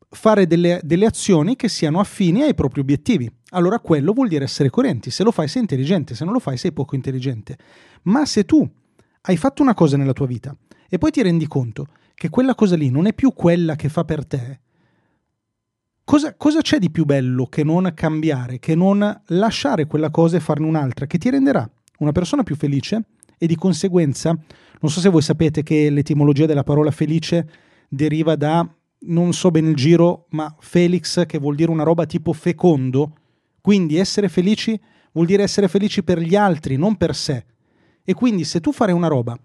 fare 0.08 0.46
delle, 0.46 0.80
delle 0.82 1.06
azioni 1.06 1.56
che 1.56 1.68
siano 1.68 1.98
affini 1.98 2.42
ai 2.42 2.54
propri 2.54 2.80
obiettivi. 2.80 3.30
Allora 3.54 3.78
quello 3.78 4.12
vuol 4.12 4.28
dire 4.28 4.44
essere 4.44 4.70
coerenti. 4.70 5.10
Se 5.10 5.22
lo 5.22 5.30
fai 5.30 5.48
sei 5.48 5.62
intelligente, 5.62 6.14
se 6.14 6.24
non 6.24 6.32
lo 6.32 6.40
fai 6.40 6.56
sei 6.56 6.72
poco 6.72 6.94
intelligente. 6.94 7.56
Ma 8.02 8.26
se 8.26 8.44
tu 8.44 8.68
hai 9.22 9.36
fatto 9.36 9.62
una 9.62 9.74
cosa 9.74 9.96
nella 9.96 10.12
tua 10.12 10.26
vita 10.26 10.54
e 10.88 10.98
poi 10.98 11.10
ti 11.10 11.22
rendi 11.22 11.46
conto 11.46 11.86
che 12.14 12.28
quella 12.28 12.54
cosa 12.54 12.76
lì 12.76 12.90
non 12.90 13.06
è 13.06 13.14
più 13.14 13.32
quella 13.32 13.74
che 13.76 13.88
fa 13.88 14.04
per 14.04 14.26
te, 14.26 14.60
cosa, 16.04 16.34
cosa 16.36 16.60
c'è 16.60 16.78
di 16.78 16.90
più 16.90 17.04
bello 17.04 17.46
che 17.46 17.64
non 17.64 17.90
cambiare, 17.94 18.58
che 18.58 18.74
non 18.74 19.22
lasciare 19.28 19.86
quella 19.86 20.10
cosa 20.10 20.36
e 20.36 20.40
farne 20.40 20.66
un'altra, 20.66 21.06
che 21.06 21.18
ti 21.18 21.30
renderà 21.30 21.68
una 21.98 22.12
persona 22.12 22.42
più 22.42 22.56
felice 22.56 23.02
e 23.38 23.46
di 23.46 23.56
conseguenza, 23.56 24.30
non 24.30 24.90
so 24.90 25.00
se 25.00 25.08
voi 25.08 25.22
sapete 25.22 25.62
che 25.62 25.90
l'etimologia 25.90 26.46
della 26.46 26.62
parola 26.62 26.90
felice 26.90 27.48
deriva 27.88 28.36
da, 28.36 28.68
non 29.06 29.32
so 29.32 29.50
bene 29.50 29.70
il 29.70 29.76
giro, 29.76 30.26
ma 30.30 30.54
Felix, 30.60 31.26
che 31.26 31.38
vuol 31.38 31.56
dire 31.56 31.70
una 31.70 31.82
roba 31.82 32.06
tipo 32.06 32.32
fecondo, 32.32 33.16
quindi 33.64 33.96
essere 33.96 34.28
felici 34.28 34.78
vuol 35.12 35.24
dire 35.24 35.42
essere 35.42 35.68
felici 35.68 36.02
per 36.02 36.18
gli 36.18 36.36
altri, 36.36 36.76
non 36.76 36.96
per 36.96 37.14
sé. 37.14 37.46
E 38.04 38.12
quindi 38.12 38.44
se 38.44 38.60
tu 38.60 38.72
fai 38.72 38.92
una 38.92 39.08
roba 39.08 39.38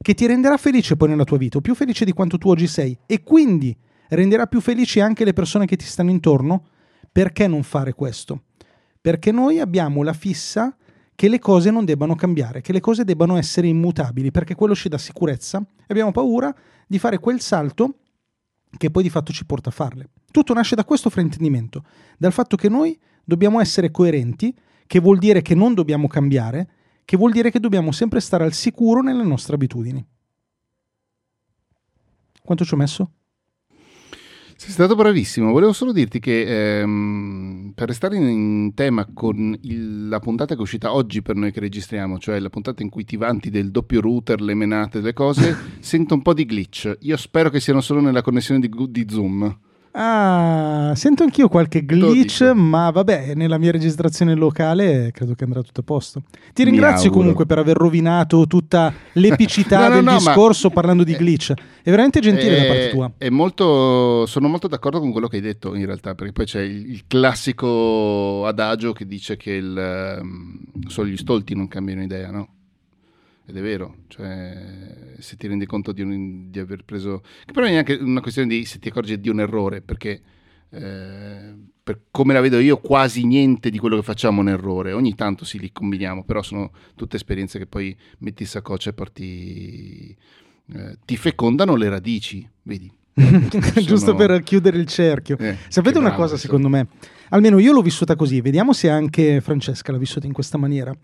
che 0.00 0.14
ti 0.14 0.26
renderà 0.26 0.56
felice 0.58 0.94
poi 0.96 1.08
nella 1.08 1.24
tua 1.24 1.38
vita, 1.38 1.58
o 1.58 1.60
più 1.60 1.74
felice 1.74 2.04
di 2.04 2.12
quanto 2.12 2.38
tu 2.38 2.50
oggi 2.50 2.68
sei, 2.68 2.96
e 3.04 3.24
quindi 3.24 3.76
renderà 4.10 4.46
più 4.46 4.60
felici 4.60 5.00
anche 5.00 5.24
le 5.24 5.32
persone 5.32 5.66
che 5.66 5.74
ti 5.74 5.86
stanno 5.86 6.10
intorno, 6.10 6.66
perché 7.10 7.48
non 7.48 7.64
fare 7.64 7.94
questo? 7.94 8.44
Perché 9.00 9.32
noi 9.32 9.58
abbiamo 9.58 10.04
la 10.04 10.12
fissa 10.12 10.76
che 11.16 11.26
le 11.26 11.40
cose 11.40 11.72
non 11.72 11.84
debbano 11.84 12.14
cambiare, 12.14 12.60
che 12.60 12.72
le 12.72 12.78
cose 12.78 13.02
debbano 13.02 13.36
essere 13.36 13.66
immutabili, 13.66 14.30
perché 14.30 14.54
quello 14.54 14.76
ci 14.76 14.88
dà 14.88 14.98
sicurezza 14.98 15.58
e 15.58 15.86
abbiamo 15.88 16.12
paura 16.12 16.54
di 16.86 17.00
fare 17.00 17.18
quel 17.18 17.40
salto 17.40 17.98
che 18.76 18.92
poi 18.92 19.02
di 19.02 19.10
fatto 19.10 19.32
ci 19.32 19.44
porta 19.44 19.70
a 19.70 19.72
farle. 19.72 20.10
Tutto 20.30 20.54
nasce 20.54 20.76
da 20.76 20.84
questo 20.84 21.10
fraintendimento, 21.10 21.82
dal 22.16 22.32
fatto 22.32 22.54
che 22.54 22.68
noi 22.68 22.96
dobbiamo 23.24 23.60
essere 23.60 23.90
coerenti, 23.90 24.54
che 24.86 25.00
vuol 25.00 25.18
dire 25.18 25.42
che 25.42 25.54
non 25.54 25.74
dobbiamo 25.74 26.06
cambiare, 26.06 26.68
che 27.04 27.16
vuol 27.16 27.32
dire 27.32 27.50
che 27.50 27.60
dobbiamo 27.60 27.92
sempre 27.92 28.20
stare 28.20 28.44
al 28.44 28.52
sicuro 28.52 29.02
nelle 29.02 29.24
nostre 29.24 29.54
abitudini. 29.54 30.04
Quanto 32.42 32.64
ci 32.64 32.74
ho 32.74 32.76
messo? 32.76 33.10
Sei 34.56 34.70
stato 34.70 34.94
bravissimo, 34.94 35.50
volevo 35.50 35.72
solo 35.72 35.92
dirti 35.92 36.20
che 36.20 36.80
ehm, 36.80 37.72
per 37.74 37.88
restare 37.88 38.16
in 38.16 38.72
tema 38.74 39.06
con 39.12 39.58
il, 39.62 40.08
la 40.08 40.20
puntata 40.20 40.54
che 40.54 40.60
è 40.60 40.62
uscita 40.62 40.94
oggi 40.94 41.22
per 41.22 41.34
noi 41.34 41.50
che 41.50 41.58
registriamo, 41.58 42.18
cioè 42.18 42.38
la 42.38 42.50
puntata 42.50 42.82
in 42.82 42.88
cui 42.88 43.04
ti 43.04 43.16
vanti 43.16 43.50
del 43.50 43.72
doppio 43.72 44.00
router, 44.00 44.40
le 44.40 44.54
menate, 44.54 45.00
le 45.00 45.12
cose, 45.12 45.56
sento 45.80 46.14
un 46.14 46.22
po' 46.22 46.34
di 46.34 46.46
glitch. 46.46 46.98
Io 47.00 47.16
spero 47.16 47.50
che 47.50 47.58
siano 47.58 47.80
solo 47.80 48.00
nella 48.00 48.22
connessione 48.22 48.60
di, 48.60 48.70
di 48.90 49.06
Zoom. 49.08 49.58
Ah, 49.96 50.92
sento 50.96 51.22
anch'io 51.22 51.48
qualche 51.48 51.84
glitch, 51.84 52.42
ma 52.52 52.90
vabbè, 52.90 53.34
nella 53.36 53.58
mia 53.58 53.70
registrazione 53.70 54.34
locale 54.34 55.12
credo 55.12 55.34
che 55.34 55.44
andrà 55.44 55.62
tutto 55.62 55.82
a 55.82 55.84
posto. 55.84 56.22
Ti 56.52 56.64
ringrazio 56.64 57.10
comunque 57.10 57.46
per 57.46 57.58
aver 57.58 57.76
rovinato 57.76 58.44
tutta 58.48 58.92
l'epicità 59.12 59.82
no, 59.86 59.88
no, 59.88 59.94
del 59.94 60.04
no, 60.04 60.16
discorso 60.16 60.70
parlando 60.74 61.04
di 61.04 61.14
glitch. 61.14 61.52
È 61.80 61.90
veramente 61.90 62.18
gentile 62.18 62.56
è, 62.56 62.60
da 62.60 62.66
parte 62.66 62.90
tua. 62.90 63.12
È 63.16 63.28
molto, 63.28 64.26
sono 64.26 64.48
molto 64.48 64.66
d'accordo 64.66 64.98
con 64.98 65.12
quello 65.12 65.28
che 65.28 65.36
hai 65.36 65.42
detto 65.42 65.76
in 65.76 65.86
realtà, 65.86 66.16
perché 66.16 66.32
poi 66.32 66.46
c'è 66.46 66.60
il, 66.60 66.90
il 66.90 67.04
classico 67.06 68.46
adagio 68.46 68.92
che 68.92 69.06
dice 69.06 69.36
che 69.36 69.52
il, 69.52 70.18
um, 70.20 70.58
solo 70.88 71.06
gli 71.06 71.16
stolti 71.16 71.54
non 71.54 71.68
cambiano 71.68 72.02
idea, 72.02 72.32
no? 72.32 72.48
Ed 73.46 73.56
è 73.56 73.60
vero, 73.60 73.96
cioè, 74.08 75.16
se 75.18 75.36
ti 75.36 75.46
rendi 75.46 75.66
conto 75.66 75.92
di, 75.92 76.00
un, 76.00 76.50
di, 76.50 76.58
aver 76.58 76.82
preso... 76.84 77.22
Che 77.44 77.52
però 77.52 77.66
è 77.66 77.70
neanche 77.70 77.94
una 77.94 78.22
questione 78.22 78.48
di 78.48 78.64
se 78.64 78.78
ti 78.78 78.88
accorgi 78.88 79.20
di 79.20 79.28
un 79.28 79.40
errore, 79.40 79.82
perché 79.82 80.22
eh, 80.70 81.54
per 81.82 82.00
come 82.10 82.32
la 82.32 82.40
vedo 82.40 82.58
io 82.58 82.78
quasi 82.78 83.26
niente 83.26 83.68
di 83.68 83.78
quello 83.78 83.96
che 83.96 84.02
facciamo 84.02 84.38
è 84.38 84.44
un 84.44 84.48
errore. 84.48 84.92
Ogni 84.92 85.14
tanto 85.14 85.44
sì, 85.44 85.58
li 85.58 85.70
combiniamo, 85.70 86.24
però 86.24 86.42
sono 86.42 86.72
tutte 86.94 87.16
esperienze 87.16 87.58
che 87.58 87.66
poi 87.66 87.94
metti 88.18 88.42
in 88.42 88.48
saccoccia 88.48 88.90
e 88.90 88.92
porti... 88.94 90.16
Eh, 90.72 90.96
ti 91.04 91.16
fecondano 91.18 91.76
le 91.76 91.90
radici, 91.90 92.48
vedi? 92.62 92.90
Giusto 93.14 93.96
sono... 93.96 94.16
per 94.16 94.42
chiudere 94.42 94.78
il 94.78 94.86
cerchio. 94.86 95.36
Eh, 95.38 95.58
Sapete 95.68 95.98
una 95.98 96.08
bravo, 96.08 96.22
cosa, 96.22 96.36
secondo 96.38 96.68
me? 96.68 96.88
Almeno 97.28 97.58
io 97.58 97.72
l'ho 97.72 97.82
vissuta 97.82 98.16
così, 98.16 98.40
vediamo 98.40 98.72
se 98.72 98.88
anche 98.88 99.40
Francesca 99.42 99.92
l'ha 99.92 99.98
vissuta 99.98 100.26
in 100.26 100.32
questa 100.32 100.56
maniera. 100.56 100.94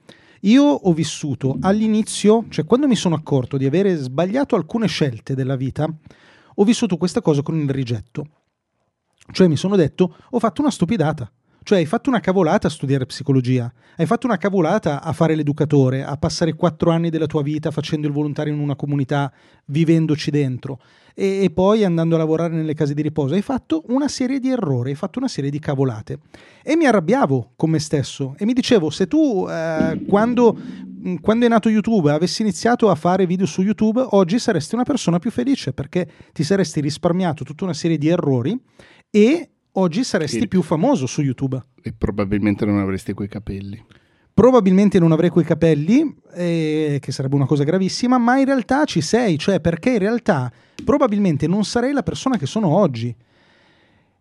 Io 0.40 0.64
ho 0.64 0.92
vissuto 0.92 1.58
all'inizio, 1.60 2.46
cioè 2.48 2.64
quando 2.64 2.86
mi 2.86 2.96
sono 2.96 3.14
accorto 3.14 3.56
di 3.56 3.66
avere 3.66 3.94
sbagliato 3.96 4.56
alcune 4.56 4.86
scelte 4.86 5.34
della 5.34 5.56
vita, 5.56 5.86
ho 6.54 6.64
vissuto 6.64 6.96
questa 6.96 7.20
cosa 7.20 7.42
con 7.42 7.58
il 7.58 7.68
rigetto. 7.68 8.26
Cioè 9.32 9.48
mi 9.48 9.56
sono 9.56 9.76
detto, 9.76 10.16
ho 10.30 10.38
fatto 10.38 10.62
una 10.62 10.70
stupidata. 10.70 11.30
Cioè 11.62 11.78
hai 11.78 11.86
fatto 11.86 12.08
una 12.08 12.20
cavolata 12.20 12.68
a 12.68 12.70
studiare 12.70 13.06
psicologia, 13.06 13.72
hai 13.96 14.06
fatto 14.06 14.26
una 14.26 14.38
cavolata 14.38 15.02
a 15.02 15.12
fare 15.12 15.34
l'educatore, 15.34 16.02
a 16.02 16.16
passare 16.16 16.54
quattro 16.54 16.90
anni 16.90 17.10
della 17.10 17.26
tua 17.26 17.42
vita 17.42 17.70
facendo 17.70 18.06
il 18.06 18.12
volontario 18.12 18.52
in 18.52 18.58
una 18.58 18.76
comunità, 18.76 19.32
vivendoci 19.66 20.30
dentro 20.30 20.80
e, 21.14 21.44
e 21.44 21.50
poi 21.50 21.84
andando 21.84 22.14
a 22.14 22.18
lavorare 22.18 22.54
nelle 22.54 22.74
case 22.74 22.94
di 22.94 23.02
riposo. 23.02 23.34
Hai 23.34 23.42
fatto 23.42 23.84
una 23.88 24.08
serie 24.08 24.40
di 24.40 24.50
errori, 24.50 24.90
hai 24.90 24.96
fatto 24.96 25.18
una 25.18 25.28
serie 25.28 25.50
di 25.50 25.58
cavolate. 25.58 26.18
E 26.62 26.76
mi 26.76 26.86
arrabbiavo 26.86 27.52
con 27.56 27.70
me 27.70 27.78
stesso 27.78 28.34
e 28.38 28.44
mi 28.46 28.52
dicevo, 28.52 28.90
se 28.90 29.06
tu 29.06 29.46
eh, 29.48 30.02
quando 30.06 30.88
quando 31.20 31.46
è 31.46 31.48
nato 31.48 31.70
YouTube 31.70 32.10
avessi 32.10 32.42
iniziato 32.42 32.90
a 32.90 32.94
fare 32.94 33.26
video 33.26 33.46
su 33.46 33.62
YouTube, 33.62 34.04
oggi 34.10 34.38
saresti 34.38 34.74
una 34.74 34.84
persona 34.84 35.18
più 35.18 35.30
felice 35.30 35.72
perché 35.72 36.06
ti 36.32 36.42
saresti 36.42 36.80
risparmiato 36.80 37.42
tutta 37.42 37.64
una 37.64 37.72
serie 37.72 37.96
di 37.96 38.08
errori 38.08 38.58
e 39.10 39.50
oggi 39.72 40.04
saresti 40.04 40.44
e, 40.44 40.48
più 40.48 40.62
famoso 40.62 41.06
su 41.06 41.22
YouTube. 41.22 41.62
E 41.82 41.92
probabilmente 41.96 42.64
non 42.64 42.78
avresti 42.78 43.12
quei 43.12 43.28
capelli. 43.28 43.84
Probabilmente 44.32 44.98
non 44.98 45.12
avrei 45.12 45.28
quei 45.28 45.44
capelli, 45.44 46.14
eh, 46.32 46.98
che 47.00 47.12
sarebbe 47.12 47.34
una 47.34 47.46
cosa 47.46 47.64
gravissima, 47.64 48.16
ma 48.16 48.38
in 48.38 48.46
realtà 48.46 48.84
ci 48.84 49.00
sei, 49.00 49.36
cioè 49.38 49.60
perché 49.60 49.90
in 49.90 49.98
realtà 49.98 50.50
probabilmente 50.84 51.46
non 51.46 51.64
sarei 51.64 51.92
la 51.92 52.02
persona 52.02 52.38
che 52.38 52.46
sono 52.46 52.68
oggi. 52.68 53.14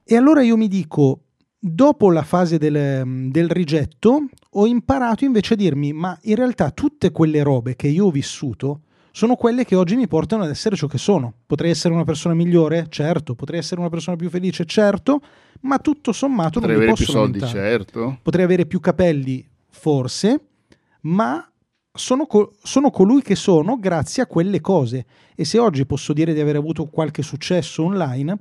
E 0.04 0.16
allora 0.16 0.42
io 0.42 0.58
mi 0.58 0.68
dico, 0.68 1.22
dopo 1.58 2.12
la 2.12 2.24
fase 2.24 2.58
del, 2.58 3.30
del 3.30 3.50
rigetto, 3.50 4.26
ho 4.52 4.66
imparato 4.66 5.24
invece 5.24 5.54
a 5.54 5.58
dirmi, 5.58 5.94
ma 5.94 6.18
in 6.24 6.36
realtà 6.36 6.72
tutte 6.72 7.12
quelle 7.12 7.44
robe 7.44 7.76
che 7.76 7.88
io 7.88 8.08
ho 8.08 8.12
vissuto, 8.12 8.82
sono 9.12 9.36
quelle 9.36 9.66
che 9.66 9.76
oggi 9.76 9.96
mi 9.96 10.08
portano 10.08 10.44
ad 10.44 10.50
essere 10.50 10.76
ciò 10.76 10.88
che 10.88 10.98
sono. 10.98 11.34
Potrei 11.46 11.72
essere 11.72 11.94
una 11.94 12.04
persona 12.04 12.34
migliore? 12.34 12.88
Certo. 12.90 13.36
Potrei 13.36 13.60
essere 13.60 13.80
una 13.80 13.90
persona 13.90 14.16
più 14.16 14.30
felice? 14.30 14.66
Certo. 14.66 15.22
Ma 15.62 15.80
tutto 15.80 16.12
sommato 16.12 16.60
Potrei 16.60 16.76
non 16.76 16.86
mi 16.86 16.92
posso 16.92 17.04
più 17.04 17.14
soldi, 17.14 17.40
certo. 17.42 18.20
Potrei 18.22 18.46
avere 18.46 18.66
più 18.66 18.80
capelli? 18.80 19.46
Forse. 19.70 20.40
Ma 21.02 21.50
sono, 21.92 22.26
co- 22.28 22.54
sono, 22.62 22.92
colui 22.92 23.22
che 23.22 23.36
sono 23.36 23.78
grazie 23.78 24.24
a 24.24 24.28
quelle 24.28 24.62
cose. 24.62 25.06
E 25.36 25.46
se 25.46 25.60
oggi 25.60 25.86
posso 25.86 26.14
dire 26.14 26.34
di 26.34 26.40
aver 26.40 26.56
avuto 26.56 26.86
qualche 26.86 27.22
successo 27.22 27.84
online, 27.84 28.38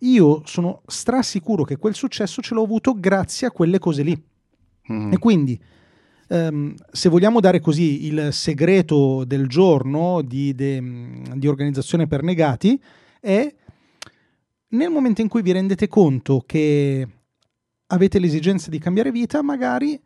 io 0.00 0.42
sono 0.44 0.82
strasicuro 0.86 1.64
che 1.64 1.76
quel 1.76 1.94
successo 1.94 2.40
ce 2.40 2.54
l'ho 2.54 2.62
avuto 2.62 2.94
grazie 2.98 3.46
a 3.46 3.50
quelle 3.50 3.78
cose 3.78 4.02
lì. 4.02 4.22
Mm. 4.92 5.12
E 5.12 5.18
quindi 5.18 5.60
Um, 6.32 6.74
se 6.92 7.08
vogliamo 7.08 7.40
dare 7.40 7.58
così 7.58 8.06
il 8.06 8.28
segreto 8.30 9.24
del 9.24 9.48
giorno 9.48 10.22
di, 10.22 10.54
de, 10.54 10.80
di 11.34 11.48
organizzazione 11.48 12.06
per 12.06 12.22
negati, 12.22 12.80
è 13.18 13.52
nel 14.68 14.90
momento 14.90 15.22
in 15.22 15.28
cui 15.28 15.42
vi 15.42 15.50
rendete 15.50 15.88
conto 15.88 16.44
che 16.46 17.04
avete 17.88 18.18
l'esigenza 18.20 18.70
di 18.70 18.78
cambiare 18.78 19.10
vita, 19.10 19.42
magari 19.42 20.00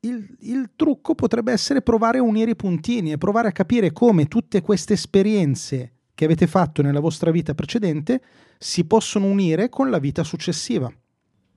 il, 0.00 0.36
il, 0.40 0.70
trucco 0.76 1.16
potrebbe 1.16 1.50
essere 1.50 1.82
provare 1.82 2.18
a 2.18 2.22
unire 2.22 2.52
i 2.52 2.56
puntini 2.56 3.10
e 3.10 3.18
provare 3.18 3.48
a 3.48 3.52
capire 3.52 3.92
come 3.92 4.26
tutte 4.26 4.62
queste 4.62 4.92
esperienze 4.92 5.94
che 6.14 6.24
avete 6.26 6.46
fatto 6.46 6.80
nella 6.80 7.00
vostra 7.00 7.32
vita 7.32 7.54
precedente 7.54 8.22
si 8.56 8.84
possono 8.84 9.26
unire 9.26 9.68
con 9.68 9.90
la 9.90 9.98
vita 9.98 10.22
successiva. 10.22 10.90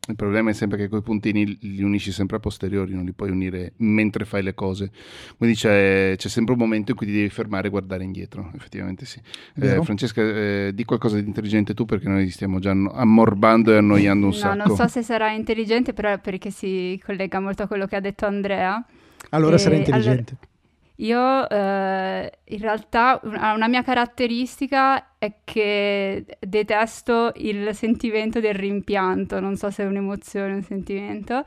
Il 0.05 0.15
problema 0.15 0.49
è 0.49 0.53
sempre 0.53 0.77
che 0.77 0.89
quei 0.89 1.01
puntini 1.01 1.57
li 1.61 1.81
unisci 1.81 2.11
sempre 2.11 2.35
a 2.35 2.39
posteriori, 2.39 2.93
non 2.93 3.05
li 3.05 3.13
puoi 3.13 3.29
unire 3.29 3.71
mentre 3.77 4.25
fai 4.25 4.43
le 4.43 4.53
cose. 4.53 4.91
Quindi 5.37 5.55
c'è, 5.55 6.15
c'è 6.17 6.27
sempre 6.27 6.53
un 6.53 6.59
momento 6.59 6.91
in 6.91 6.97
cui 6.97 7.05
ti 7.05 7.13
devi 7.13 7.29
fermare 7.29 7.67
e 7.67 7.69
guardare 7.69 8.03
indietro, 8.03 8.51
effettivamente 8.53 9.05
sì. 9.05 9.21
Eh, 9.61 9.81
Francesca, 9.81 10.21
eh, 10.21 10.71
di 10.73 10.83
qualcosa 10.83 11.17
di 11.17 11.25
intelligente 11.25 11.73
tu 11.73 11.85
perché 11.85 12.09
noi 12.09 12.29
stiamo 12.31 12.59
già 12.59 12.71
ammorbando 12.71 13.71
e 13.71 13.77
annoiando 13.77 14.25
un 14.25 14.31
no, 14.33 14.37
sacco. 14.37 14.67
Non 14.67 14.75
so 14.75 14.87
se 14.89 15.03
sarà 15.03 15.31
intelligente, 15.31 15.93
però 15.93 16.19
perché 16.19 16.51
si 16.51 17.01
collega 17.05 17.39
molto 17.39 17.63
a 17.63 17.67
quello 17.67 17.85
che 17.85 17.95
ha 17.95 18.01
detto 18.01 18.25
Andrea. 18.25 18.85
Allora 19.29 19.55
e, 19.55 19.57
sarà 19.57 19.75
intelligente. 19.75 20.35
Allora, 20.37 20.52
io 20.97 21.49
eh, 21.49 22.31
in 22.43 22.59
realtà 22.59 23.19
una 23.23 23.67
mia 23.67 23.81
caratteristica 23.81 25.17
è 25.17 25.39
che 25.43 26.25
detesto 26.39 27.31
il 27.37 27.73
sentimento 27.73 28.39
del 28.39 28.53
rimpianto, 28.53 29.39
non 29.39 29.55
so 29.55 29.71
se 29.71 29.83
è 29.83 29.87
un'emozione 29.87 30.53
o 30.53 30.55
un 30.57 30.63
sentimento. 30.63 31.43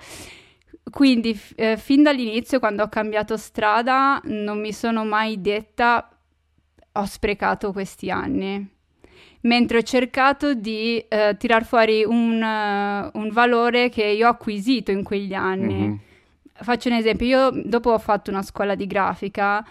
Quindi 0.90 1.38
eh, 1.56 1.76
fin 1.76 2.02
dall'inizio, 2.02 2.58
quando 2.58 2.82
ho 2.82 2.88
cambiato 2.88 3.36
strada, 3.36 4.20
non 4.24 4.60
mi 4.60 4.72
sono 4.72 5.04
mai 5.04 5.40
detta 5.40 6.10
ho 6.92 7.04
sprecato 7.04 7.72
questi 7.72 8.10
anni, 8.10 8.66
mentre 9.42 9.78
ho 9.78 9.82
cercato 9.82 10.54
di 10.54 10.98
eh, 11.06 11.36
tirar 11.38 11.64
fuori 11.64 12.04
un, 12.04 12.40
uh, 12.42 13.18
un, 13.18 13.28
valore 13.30 13.90
che 13.90 14.04
io 14.04 14.26
ho 14.26 14.30
acquisito 14.30 14.90
in 14.90 15.02
quegli 15.02 15.34
anni. 15.34 15.74
Mm-hmm 15.74 16.05
Faccio 16.58 16.88
un 16.88 16.94
esempio, 16.94 17.26
io 17.26 17.50
dopo 17.64 17.90
ho 17.90 17.98
fatto 17.98 18.30
una 18.30 18.42
scuola 18.42 18.74
di 18.74 18.86
grafica 18.86 19.64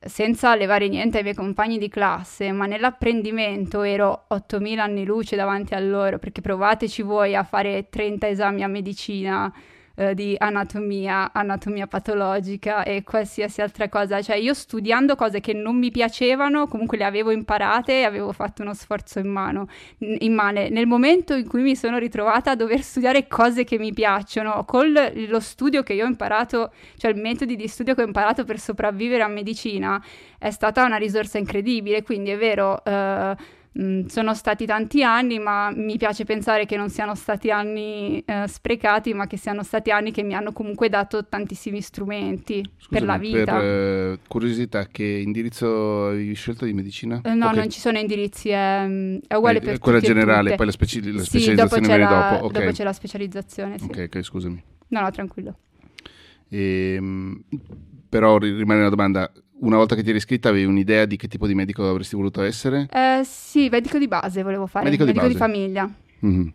senza 0.00 0.54
levare 0.56 0.88
niente 0.88 1.18
ai 1.18 1.22
miei 1.22 1.34
compagni 1.34 1.76
di 1.76 1.88
classe, 1.88 2.50
ma 2.52 2.64
nell'apprendimento 2.64 3.82
ero 3.82 4.24
8000 4.28 4.82
anni 4.82 5.04
luce 5.04 5.36
davanti 5.36 5.74
a 5.74 5.80
loro, 5.80 6.18
perché 6.18 6.40
provateci 6.40 7.02
voi 7.02 7.36
a 7.36 7.44
fare 7.44 7.88
30 7.90 8.28
esami 8.28 8.62
a 8.62 8.68
medicina 8.68 9.52
eh, 10.00 10.14
di 10.14 10.34
anatomia, 10.38 11.30
anatomia 11.30 11.86
patologica 11.86 12.84
e 12.84 13.02
qualsiasi 13.02 13.60
altra 13.60 13.90
cosa. 13.90 14.22
Cioè 14.22 14.36
io 14.36 14.54
studiando 14.54 15.14
cose 15.14 15.40
che 15.40 15.52
non 15.52 15.76
mi 15.76 15.90
piacevano, 15.90 16.68
comunque 16.68 16.96
le 16.96 17.04
avevo 17.04 17.30
imparate 17.30 18.00
e 18.00 18.04
avevo 18.04 18.32
fatto 18.32 18.62
uno 18.62 18.72
sforzo 18.72 19.18
in 19.18 19.28
mano, 19.28 19.68
in 19.98 20.32
mano. 20.32 20.66
Nel 20.70 20.86
momento 20.86 21.34
in 21.34 21.46
cui 21.46 21.60
mi 21.60 21.76
sono 21.76 21.98
ritrovata 21.98 22.52
a 22.52 22.56
dover 22.56 22.80
studiare 22.80 23.26
cose 23.26 23.64
che 23.64 23.78
mi 23.78 23.92
piacciono, 23.92 24.64
con 24.64 24.90
lo 24.90 25.40
studio 25.40 25.82
che 25.82 25.92
io 25.92 26.04
ho 26.04 26.08
imparato, 26.08 26.72
cioè 26.96 27.10
il 27.10 27.20
metodo 27.20 27.54
di 27.54 27.68
studio 27.68 27.94
che 27.94 28.00
ho 28.02 28.06
imparato 28.06 28.44
per 28.44 28.58
sopravvivere 28.58 29.22
a 29.22 29.28
medicina, 29.28 30.02
è 30.38 30.50
stata 30.50 30.82
una 30.82 30.96
risorsa 30.96 31.36
incredibile. 31.36 32.02
Quindi 32.02 32.30
è 32.30 32.38
vero... 32.38 32.82
Eh, 32.84 33.58
Mm, 33.78 34.06
sono 34.06 34.34
stati 34.34 34.66
tanti 34.66 35.04
anni, 35.04 35.38
ma 35.38 35.70
mi 35.72 35.96
piace 35.96 36.24
pensare 36.24 36.66
che 36.66 36.76
non 36.76 36.88
siano 36.88 37.14
stati 37.14 37.50
anni 37.52 38.20
eh, 38.26 38.44
sprecati, 38.48 39.14
ma 39.14 39.26
che 39.28 39.36
siano 39.36 39.62
stati 39.62 39.92
anni 39.92 40.10
che 40.10 40.22
mi 40.24 40.34
hanno 40.34 40.52
comunque 40.52 40.88
dato 40.88 41.26
tantissimi 41.28 41.80
strumenti 41.80 42.62
Scusami, 42.78 42.88
per 42.90 43.02
la 43.04 43.16
vita. 43.16 43.52
Per 43.52 43.62
eh, 43.64 44.18
curiosità, 44.26 44.86
che 44.86 45.04
indirizzo 45.04 46.06
hai 46.08 46.34
scelto 46.34 46.64
di 46.64 46.72
medicina? 46.72 47.20
Eh, 47.22 47.34
no, 47.34 47.46
Ok. 47.46 47.54
non 47.56 47.70
ci 47.70 47.78
sono 47.78 47.98
indirizzi, 47.98 48.48
è, 48.48 48.84
mm, 48.86 49.18
è 49.28 49.34
uguale 49.34 49.58
Eh, 49.58 49.62
per 49.62 49.78
quella 49.78 49.98
tutti 49.98 50.10
e 50.10 50.14
generale, 50.14 50.54
poi 50.54 50.66
la, 50.66 50.72
speci- 50.72 51.12
la 51.12 51.18
Sì, 51.20 51.26
specializzazione 51.26 51.54
dopo 51.54 51.80
c'è, 51.92 51.96
viene 51.98 52.10
la, 52.14 52.32
dopo. 52.32 52.44
Ok, 52.46 52.52
dopo 52.52 52.70
c'è 52.72 52.84
la 52.84 52.92
specializzazione, 52.92 53.78
sì. 53.78 53.86
ok, 53.86 54.08
ok, 54.08 54.22
scusami. 54.22 54.62
No, 54.88 55.00
no, 55.00 55.10
tranquillo. 55.10 55.54
Ehm, 56.48 57.44
però 58.08 58.38
ri- 58.38 58.56
rimane 58.56 58.80
una 58.80 58.88
domanda. 58.88 59.30
Una 59.62 59.76
volta 59.76 59.94
che 59.94 60.02
ti 60.02 60.08
eri 60.08 60.16
iscritta 60.18 60.48
avevi 60.48 60.64
un'idea 60.64 61.04
di 61.04 61.16
che 61.16 61.28
tipo 61.28 61.46
di 61.46 61.54
medico 61.54 61.86
avresti 61.86 62.16
voluto 62.16 62.40
essere? 62.42 62.88
Eh, 62.90 63.20
sì, 63.24 63.68
medico 63.70 63.98
di 63.98 64.08
base 64.08 64.42
volevo 64.42 64.66
fare, 64.66 64.86
Medico 64.86 65.04
di 65.04 65.12
base. 65.12 65.34
famiglia. 65.34 65.90
Mhm. 66.20 66.52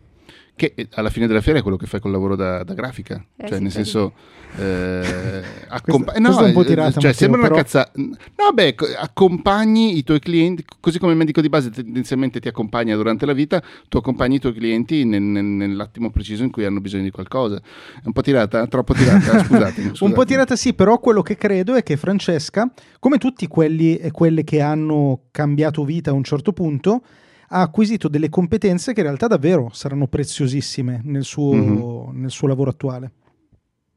Che 0.56 0.72
eh, 0.74 0.88
alla 0.94 1.10
fine 1.10 1.26
della 1.26 1.42
fiera 1.42 1.58
è 1.58 1.62
quello 1.62 1.76
che 1.76 1.84
fai 1.86 2.00
col 2.00 2.10
lavoro 2.12 2.34
da, 2.34 2.64
da 2.64 2.72
grafica, 2.72 3.22
Eh 3.36 3.46
cioè 3.46 3.58
sì, 3.58 3.62
nel 3.62 3.70
senso 3.72 4.14
eh, 4.58 5.42
accompa- 5.68 6.12
Questa- 6.12 6.20
questa 6.22 6.44
è 6.44 6.46
un 6.46 6.52
po' 6.54 6.62
eh, 6.62 6.64
tirata, 6.64 6.90
cioè 6.92 7.10
Matteo, 7.10 7.12
sembra 7.12 7.38
una 7.40 7.48
però- 7.48 7.60
cazza 7.60 7.90
no 7.94 8.52
beh 8.54 8.74
co- 8.74 8.86
accompagni 8.98 9.98
i 9.98 10.02
tuoi 10.02 10.18
clienti 10.18 10.64
così 10.80 10.98
come 10.98 11.12
il 11.12 11.18
medico 11.18 11.40
di 11.42 11.48
base 11.50 11.68
tendenzialmente 11.70 12.40
ti 12.40 12.48
accompagna 12.48 12.94
durante 12.96 13.26
la 13.26 13.34
vita 13.34 13.62
tu 13.88 13.98
accompagni 13.98 14.36
i 14.36 14.38
tuoi 14.38 14.54
clienti 14.54 15.04
nel- 15.04 15.20
nel- 15.20 15.44
nell'attimo 15.44 16.10
preciso 16.10 16.42
in 16.44 16.50
cui 16.50 16.64
hanno 16.64 16.80
bisogno 16.80 17.02
di 17.02 17.10
qualcosa 17.10 17.56
è 17.56 18.02
un 18.06 18.12
po' 18.12 18.22
tirata? 18.22 18.66
troppo 18.66 18.94
tirata? 18.94 19.44
scusatemi, 19.44 19.86
Un 19.88 19.90
po' 19.90 19.96
scusatemi. 19.96 20.24
tirata 20.26 20.56
sì, 20.56 20.72
però 20.72 20.98
quello 21.00 21.20
che 21.22 21.36
credo 21.36 21.74
è 21.74 21.82
che 21.82 21.96
Francesca, 21.98 22.70
come 22.98 23.18
tutti 23.18 23.46
quelli 23.46 23.96
e 23.96 24.10
quelle 24.10 24.42
che 24.44 24.60
hanno 24.62 25.24
cambiato 25.32 25.84
vita 25.84 26.10
a 26.10 26.14
un 26.14 26.24
certo 26.24 26.52
punto, 26.52 27.02
ha 27.48 27.60
acquisito 27.60 28.08
delle 28.08 28.28
competenze 28.28 28.92
che 28.92 29.00
in 29.00 29.06
realtà 29.06 29.26
davvero 29.26 29.70
saranno 29.72 30.06
preziosissime 30.06 31.00
nel 31.04 31.24
suo, 31.24 31.52
Mhm. 31.54 32.20
nel 32.20 32.30
suo 32.30 32.48
lavoro 32.48 32.70
attuale. 32.70 33.12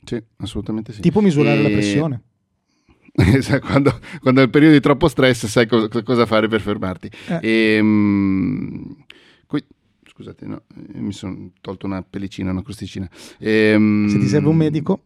sì 0.03 0.21
assolutamente 0.37 0.93
sì 0.93 1.01
Tipo 1.01 1.21
misurare 1.21 1.61
la 1.61 1.67
E- 1.69 1.71
pressione. 1.73 2.21
Esatto, 3.19 3.65
quando, 3.65 3.99
quando 4.21 4.39
è 4.41 4.43
il 4.45 4.49
periodo 4.49 4.73
di 4.75 4.79
troppo 4.79 5.07
stress 5.09 5.45
sai 5.47 5.67
co- 5.67 5.87
co- 5.89 6.03
cosa 6.03 6.25
fare 6.25 6.47
per 6.47 6.61
fermarti. 6.61 7.09
Eh. 7.41 7.75
Ehm, 7.75 8.95
qui- 9.45 9.65
scusate, 10.07 10.45
no, 10.45 10.61
eh, 10.93 10.99
mi 11.01 11.11
sono 11.11 11.51
tolto 11.59 11.85
una 11.85 12.01
pellicina, 12.01 12.51
una 12.51 12.61
crosticina. 12.63 13.09
Ehm, 13.39 14.07
Se 14.07 14.19
ti 14.19 14.27
serve 14.27 14.47
un 14.47 14.55
medico, 14.55 15.03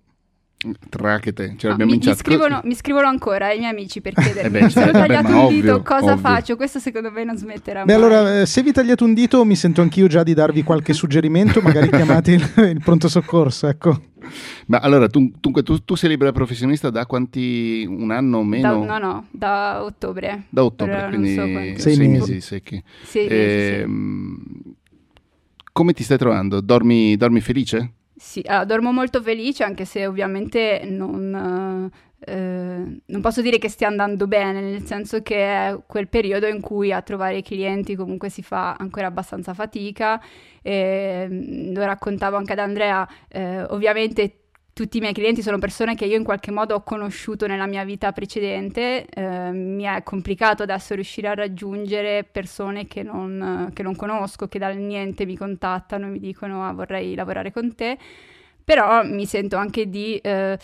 Trachete, 0.90 1.56
ce 1.58 1.68
Ah, 1.68 1.70
l'abbiamo 1.72 1.92
mi, 1.92 1.98
in 2.02 2.10
mi 2.10 2.16
scrivono, 2.16 2.62
mi 2.64 2.76
scrivono 2.76 3.08
ancora 3.08 3.52
i 3.52 3.58
miei 3.60 3.72
amici 3.72 4.02
per 4.02 4.14
chiedere 4.14 4.48
Eh 4.48 4.52
beh, 4.52 4.70
sono 4.70 4.86
certo, 4.86 4.92
tagliato 5.00 5.30
ma 5.30 5.38
un 5.40 5.44
ovvio, 5.46 5.62
dito, 5.62 5.82
cosa 5.84 6.14
ovvio. 6.14 6.18
faccio? 6.18 6.56
Questo 6.56 6.80
secondo 6.80 7.12
me 7.12 7.24
non 7.24 7.38
smetterà 7.38 7.84
Beh, 7.84 7.96
mai. 7.98 8.04
allora, 8.04 8.42
eh, 8.42 8.46
se 8.46 8.62
vi 8.64 8.72
tagliate 8.72 9.04
un 9.04 9.14
dito, 9.14 9.44
mi 9.46 9.56
sento 9.56 9.82
anch'io 9.82 10.08
già 10.08 10.24
di 10.24 10.34
darvi 10.34 10.64
qualche 10.64 10.92
suggerimento, 10.94 11.62
magari 11.62 11.90
chiamate 11.90 12.32
il, 12.32 12.54
il 12.70 12.82
pronto 12.84 13.08
soccorso, 13.08 13.68
ecco. 13.68 14.02
Ma 14.68 14.78
allora, 14.78 15.08
tu, 15.08 15.30
dunque, 15.40 15.64
tu, 15.64 15.84
tu 15.84 15.96
sei 15.96 16.10
libera 16.10 16.32
professionista 16.32 16.90
da 16.90 17.06
quanti? 17.06 17.86
Un 17.88 18.10
anno 18.12 18.38
o 18.38 18.42
Da, 18.42 18.48
meno? 18.48 18.86
no, 18.86 18.98
no, 18.98 19.28
da 19.32 19.84
ottobre. 19.84 20.44
Da 20.50 20.64
ottobre, 20.64 21.02
non 21.02 21.10
quindi 21.10 21.34
so. 21.36 21.44
Sei 21.44 21.78
sei 21.98 21.98
mesi. 22.08 22.32
mesi 22.32 22.42
secchi. 22.42 22.84
Sì, 23.04 23.20
mesi, 23.20 23.28
sì. 23.28 23.74
Ehm, 23.82 24.38
Come 25.74 25.92
ti 25.94 26.04
stai 26.04 26.18
trovando? 26.18 26.62
Dormi, 26.62 27.18
dormi 27.18 27.42
felice? 27.42 27.92
Sì, 28.26 28.42
allora, 28.46 28.64
dormo 28.66 28.92
molto 28.94 29.22
felice 29.22 29.64
anche 29.66 29.84
se 29.84 30.08
ovviamente 30.08 30.82
non, 30.86 31.92
eh, 32.20 33.02
non 33.06 33.22
posso 33.22 33.42
dire 33.42 33.58
che 33.58 33.68
stia 33.68 33.88
andando 33.90 34.28
bene, 34.28 34.62
nel 34.62 34.86
senso 34.86 35.22
che 35.22 35.36
è 35.46 35.78
quel 35.86 36.08
periodo 36.08 36.48
in 36.48 36.62
cui 36.62 36.94
a 36.94 37.02
trovare 37.02 37.38
i 37.40 37.44
clienti 37.44 37.96
comunque 37.96 38.30
si 38.30 38.42
fa 38.42 38.76
ancora 38.76 39.08
abbastanza 39.08 39.54
fatica. 39.54 40.22
E, 40.62 41.28
mm, 41.30 41.74
lo 41.74 41.84
raccontavo 41.84 42.38
anche 42.38 42.54
ad 42.54 42.60
Andrea, 42.60 43.06
eh, 43.28 43.62
ovviamente 43.64 44.38
tutti 44.74 44.98
i 44.98 45.00
miei 45.00 45.14
clienti 45.14 45.44
sono 45.44 45.60
persone 45.60 45.94
che 45.94 46.06
io 46.06 46.18
in 46.18 46.24
qualche 46.24 46.50
modo 46.50 46.74
ho 46.74 46.82
conosciuto 46.82 47.46
nella 47.46 47.68
mia 47.68 47.84
vita 47.84 48.12
precedente, 48.12 49.06
eh, 49.06 49.52
mi 49.52 49.84
è 49.84 50.02
complicato 50.02 50.64
adesso 50.64 50.96
riuscire 50.96 51.28
a 51.28 51.36
raggiungere 51.36 52.24
persone 52.24 52.88
che 52.88 53.04
non, 53.04 53.70
che 53.72 53.84
non 53.84 53.96
conosco, 53.96 54.48
che 54.48 54.58
dal 54.58 54.76
niente 54.76 55.26
mi 55.26 55.38
contattano 55.38 56.08
e 56.08 56.10
mi 56.10 56.20
dicono 56.20 56.68
ah, 56.68 56.74
vorrei 56.74 57.14
lavorare 57.14 57.52
con 57.52 57.76
te, 57.76 57.98
però 58.64 59.04
mi 59.04 59.26
sento 59.26 59.58
anche 59.58 59.90
di, 59.90 60.16
eh, 60.18 60.58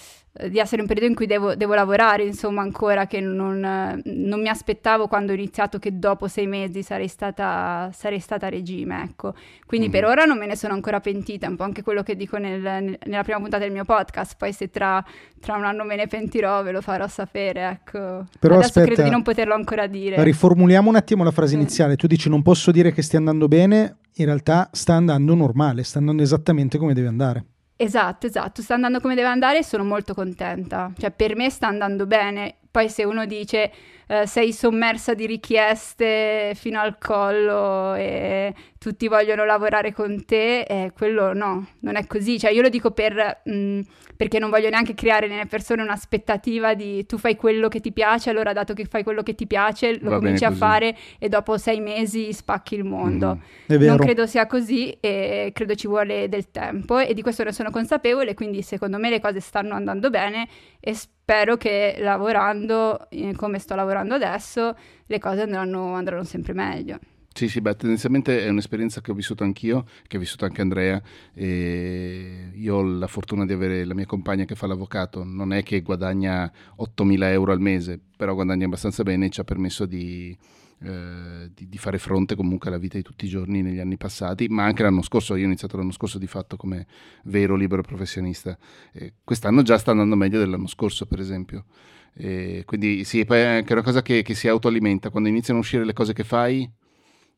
di 0.47 0.57
essere 0.59 0.75
in 0.77 0.81
un 0.83 0.87
periodo 0.87 1.07
in 1.07 1.15
cui 1.15 1.25
devo, 1.25 1.55
devo 1.55 1.73
lavorare, 1.73 2.23
insomma 2.23 2.61
ancora 2.61 3.07
che 3.07 3.19
non, 3.19 3.59
non 4.03 4.41
mi 4.41 4.47
aspettavo 4.47 5.07
quando 5.07 5.31
ho 5.31 5.35
iniziato 5.35 5.79
che 5.79 5.97
dopo 5.99 6.27
sei 6.27 6.47
mesi 6.47 6.81
sarei 6.81 7.07
stata, 7.09 7.89
sarei 7.93 8.19
stata 8.19 8.45
a 8.45 8.49
regime, 8.49 9.03
ecco. 9.03 9.33
Quindi 9.65 9.87
Mhm. 9.87 9.91
per 9.91 10.05
ora 10.05 10.23
non 10.23 10.37
me 10.37 10.45
ne 10.45 10.55
sono 10.55 10.73
ancora 10.73 10.99
pentita, 11.01 11.45
è 11.45 11.49
un 11.49 11.55
po' 11.57 11.63
anche 11.63 11.81
quello 11.83 12.03
che 12.03 12.15
dico 12.15 12.37
nel- 12.37 12.61
nel- 12.61 12.97
nella 13.05 13.23
prima 13.23 13.39
puntata 13.39 13.63
del 13.63 13.73
mio 13.73 13.83
podcast, 13.85 14.35
poi 14.37 14.53
se 14.53 14.69
tra, 14.69 15.03
tra 15.41 15.55
un 15.57 15.65
anno 15.65 15.83
me 15.83 15.95
ne 15.97 16.07
pentirò 16.07 16.63
ve 16.63 16.71
lo 16.71 16.81
farò 16.81 17.07
sapere, 17.07 17.67
ecco. 17.69 18.25
Però 18.39 18.53
Adesso 18.55 18.67
aspetta, 18.69 18.85
credo 18.87 19.03
di 19.03 19.09
non 19.09 19.23
poterlo 19.23 19.53
ancora 19.55 19.87
dire. 19.87 20.23
Riformuliamo 20.23 20.87
un 20.89 20.95
attimo 20.95 21.23
la 21.25 21.31
frase 21.31 21.55
iniziale. 21.55 21.95
Tu 21.97 22.07
dici 22.07 22.29
non 22.29 22.41
posso 22.43 22.71
dire 22.71 22.93
che 22.93 23.01
stia 23.01 23.19
andando 23.19 23.47
bene, 23.49 23.97
in 24.15 24.25
realtà 24.25 24.69
sta 24.71 24.93
andando 24.93 25.33
normale, 25.35 25.83
sta 25.83 25.99
andando 25.99 26.23
esattamente 26.23 26.77
come 26.77 26.93
deve 26.93 27.07
andare. 27.07 27.43
Esatto, 27.81 28.27
esatto, 28.27 28.61
sta 28.61 28.73
andando 28.73 28.99
come 28.99 29.15
deve 29.15 29.29
andare 29.29 29.59
e 29.59 29.63
sono 29.63 29.85
molto 29.85 30.13
contenta. 30.13 30.91
Cioè, 30.97 31.11
per 31.11 31.35
me 31.37 31.49
sta 31.49 31.67
andando 31.67 32.05
bene. 32.05 32.57
Poi 32.71 32.89
se 32.89 33.03
uno 33.03 33.25
dice 33.25 33.71
eh, 34.11 34.25
sei 34.25 34.53
sommersa 34.53 35.13
di 35.13 35.27
richieste 35.27 36.53
fino 36.55 36.79
al 36.79 36.97
collo 36.97 37.93
e 37.93 38.53
tutti 38.79 39.07
vogliono 39.07 39.45
lavorare 39.45 39.93
con 39.93 40.25
te, 40.25 40.61
eh, 40.61 40.91
quello 40.95 41.33
no, 41.33 41.67
non 41.81 41.95
è 41.95 42.07
così. 42.07 42.39
Cioè, 42.39 42.51
io 42.51 42.63
lo 42.63 42.69
dico 42.69 42.91
per, 42.91 43.41
mh, 43.43 43.81
perché 44.15 44.39
non 44.39 44.49
voglio 44.49 44.69
neanche 44.69 44.95
creare 44.95 45.27
nelle 45.27 45.45
persone 45.45 45.83
un'aspettativa 45.83 46.73
di 46.73 47.05
tu 47.05 47.17
fai 47.19 47.35
quello 47.35 47.67
che 47.67 47.81
ti 47.81 47.91
piace, 47.91 48.31
allora 48.31 48.51
dato 48.51 48.73
che 48.73 48.85
fai 48.85 49.03
quello 49.03 49.21
che 49.21 49.35
ti 49.35 49.45
piace, 49.45 49.99
lo 49.99 50.09
Va 50.09 50.15
cominci 50.17 50.43
a 50.45 50.51
fare 50.51 50.95
e 51.19 51.29
dopo 51.29 51.57
sei 51.57 51.79
mesi 51.79 52.33
spacchi 52.33 52.75
il 52.75 52.85
mondo. 52.85 53.41
È 53.67 53.77
vero. 53.77 53.95
Non 53.95 53.97
credo 53.97 54.25
sia 54.25 54.47
così 54.47 54.91
e 54.99 55.51
credo 55.53 55.75
ci 55.75 55.87
vuole 55.87 56.29
del 56.29 56.49
tempo 56.49 56.97
e 56.97 57.13
di 57.13 57.21
questo 57.21 57.43
ne 57.43 57.51
sono 57.51 57.69
consapevole, 57.69 58.33
quindi 58.33 58.63
secondo 58.63 58.97
me 58.97 59.09
le 59.09 59.19
cose 59.19 59.39
stanno 59.39 59.75
andando 59.75 60.09
bene 60.09 60.47
e 60.79 60.93
spero 60.95 61.17
che 61.57 61.97
lavorando 61.99 63.09
eh, 63.09 63.33
come 63.35 63.59
sto 63.59 63.75
lavorando 63.75 64.15
adesso 64.15 64.75
le 65.05 65.19
cose 65.19 65.41
andranno, 65.41 65.93
andranno 65.93 66.23
sempre 66.23 66.53
meglio. 66.53 66.99
Sì, 67.31 67.47
sì, 67.47 67.61
beh, 67.61 67.75
tendenzialmente 67.75 68.43
è 68.43 68.49
un'esperienza 68.49 68.99
che 68.99 69.11
ho 69.11 69.13
vissuto 69.13 69.43
anch'io, 69.43 69.85
che 70.07 70.17
ha 70.17 70.19
vissuto 70.19 70.45
anche 70.45 70.61
Andrea. 70.61 71.01
Io 71.35 72.75
ho 72.75 72.81
la 72.81 73.07
fortuna 73.07 73.45
di 73.45 73.53
avere 73.53 73.85
la 73.85 73.93
mia 73.93 74.05
compagna 74.05 74.43
che 74.43 74.55
fa 74.55 74.67
l'avvocato. 74.67 75.23
Non 75.23 75.53
è 75.53 75.63
che 75.63 75.81
guadagna 75.81 76.51
8.000 76.77 77.23
euro 77.31 77.51
al 77.51 77.61
mese, 77.61 77.99
però 78.17 78.33
guadagna 78.33 78.65
abbastanza 78.65 79.03
bene 79.03 79.27
e 79.27 79.29
ci 79.29 79.39
ha 79.39 79.45
permesso 79.45 79.85
di, 79.85 80.35
eh, 80.81 81.51
di- 81.53 81.67
di 81.67 81.77
fare 81.77 81.97
fronte 81.97 82.35
comunque 82.35 82.69
alla 82.69 82.77
vita 82.77 82.97
di 82.97 83.03
tutti 83.03 83.25
i 83.25 83.29
giorni 83.29 83.61
negli 83.61 83.79
anni 83.79 83.97
passati, 83.97 84.47
ma 84.47 84.63
anche 84.63 84.83
l'anno 84.83 85.01
scorso. 85.01 85.35
Io 85.35 85.43
ho 85.43 85.47
iniziato 85.47 85.75
l'anno 85.77 85.91
scorso 85.91 86.17
di 86.17 86.27
fatto 86.27 86.55
come 86.57 86.87
vero 87.25 87.55
libero 87.55 87.81
professionista. 87.81 88.57
E 88.93 89.13
quest'anno 89.23 89.61
già 89.61 89.77
sta 89.77 89.91
andando 89.91 90.15
meglio 90.15 90.39
dell'anno 90.39 90.67
scorso, 90.67 91.05
per 91.05 91.19
esempio. 91.19 91.65
E 92.13 92.63
quindi 92.65 93.03
sì, 93.03 93.23
poi 93.25 93.39
è 93.39 93.45
anche 93.45 93.73
una 93.73 93.83
cosa 93.83 94.01
che, 94.01 94.21
che 94.21 94.33
si 94.35 94.47
autoalimenta. 94.47 95.09
Quando 95.09 95.29
iniziano 95.29 95.59
a 95.59 95.61
uscire 95.61 95.85
le 95.85 95.93
cose 95.93 96.13
che 96.13 96.23
fai, 96.23 96.69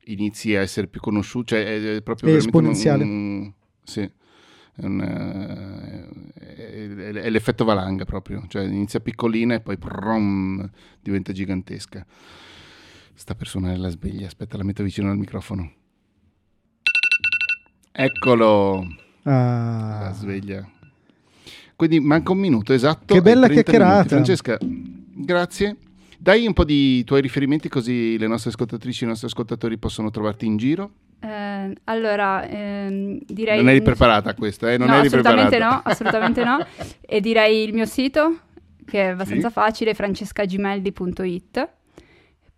inizi 0.05 0.55
a 0.55 0.61
essere 0.61 0.87
più 0.87 0.99
conosciuto, 1.01 1.47
cioè 1.55 1.95
è, 1.95 2.01
proprio 2.01 2.29
È 2.29 2.31
veramente 2.33 2.57
un- 2.57 2.65
esponenziale. 2.65 3.03
un- 3.03 3.51
sì, 3.83 4.01
è, 4.01 4.85
un, 4.85 5.01
eh, 6.39 7.21
è 7.21 7.29
l'effetto 7.29 7.63
valanga 7.65 8.05
proprio, 8.05 8.43
cioè 8.47 8.63
inizia 8.63 8.99
piccolina 8.99 9.55
e 9.55 9.59
poi 9.61 9.77
prom, 9.77 10.67
diventa 11.01 11.31
gigantesca. 11.33 12.05
Sta 13.21 13.35
persona 13.35 13.71
è 13.71 13.75
la 13.75 13.89
sveglia, 13.89 14.25
aspetta, 14.25 14.57
la 14.57 14.63
metto 14.63 14.81
vicino 14.81 15.11
al 15.11 15.15
microfono. 15.15 15.71
Eccolo, 17.91 18.83
Ah. 19.25 19.99
la 20.05 20.11
sveglia. 20.13 20.67
Quindi 21.75 21.99
manca 21.99 22.31
un 22.31 22.39
minuto 22.39 22.73
esatto. 22.73 23.13
Che 23.13 23.21
bella 23.21 23.45
30 23.45 23.53
chiacchierata. 23.61 23.93
minuti. 23.93 24.07
Francesca, 24.09 24.57
grazie. 24.59 25.77
Dai 26.17 26.47
un 26.47 26.53
po' 26.53 26.63
di 26.65 27.03
tuoi 27.03 27.21
riferimenti 27.21 27.69
così 27.69 28.17
le 28.17 28.25
nostre 28.25 28.49
ascoltatrici 28.49 29.03
e 29.03 29.05
i 29.05 29.09
nostri 29.09 29.27
ascoltatori 29.27 29.77
possono 29.77 30.09
trovarti 30.09 30.47
in 30.47 30.57
giro. 30.57 30.91
Eh, 31.19 31.75
allora, 31.83 32.43
ehm, 32.47 33.19
direi... 33.27 33.57
Non 33.57 33.69
eri 33.69 33.83
preparata 33.83 34.31
a 34.31 34.33
questa, 34.33 34.71
eh? 34.71 34.79
Non 34.79 34.87
no, 34.87 34.95
eri 34.95 35.05
assolutamente 35.05 35.57
preparata. 35.57 35.75
no, 35.75 35.81
assolutamente 35.91 36.43
no. 36.43 36.65
E 37.05 37.21
direi 37.21 37.65
il 37.65 37.73
mio 37.75 37.85
sito, 37.85 38.39
che 38.83 38.99
è 39.03 39.07
abbastanza 39.09 39.49
Sì. 39.49 39.53
facile, 39.53 39.93
francescagimeldi.it. 39.93 41.69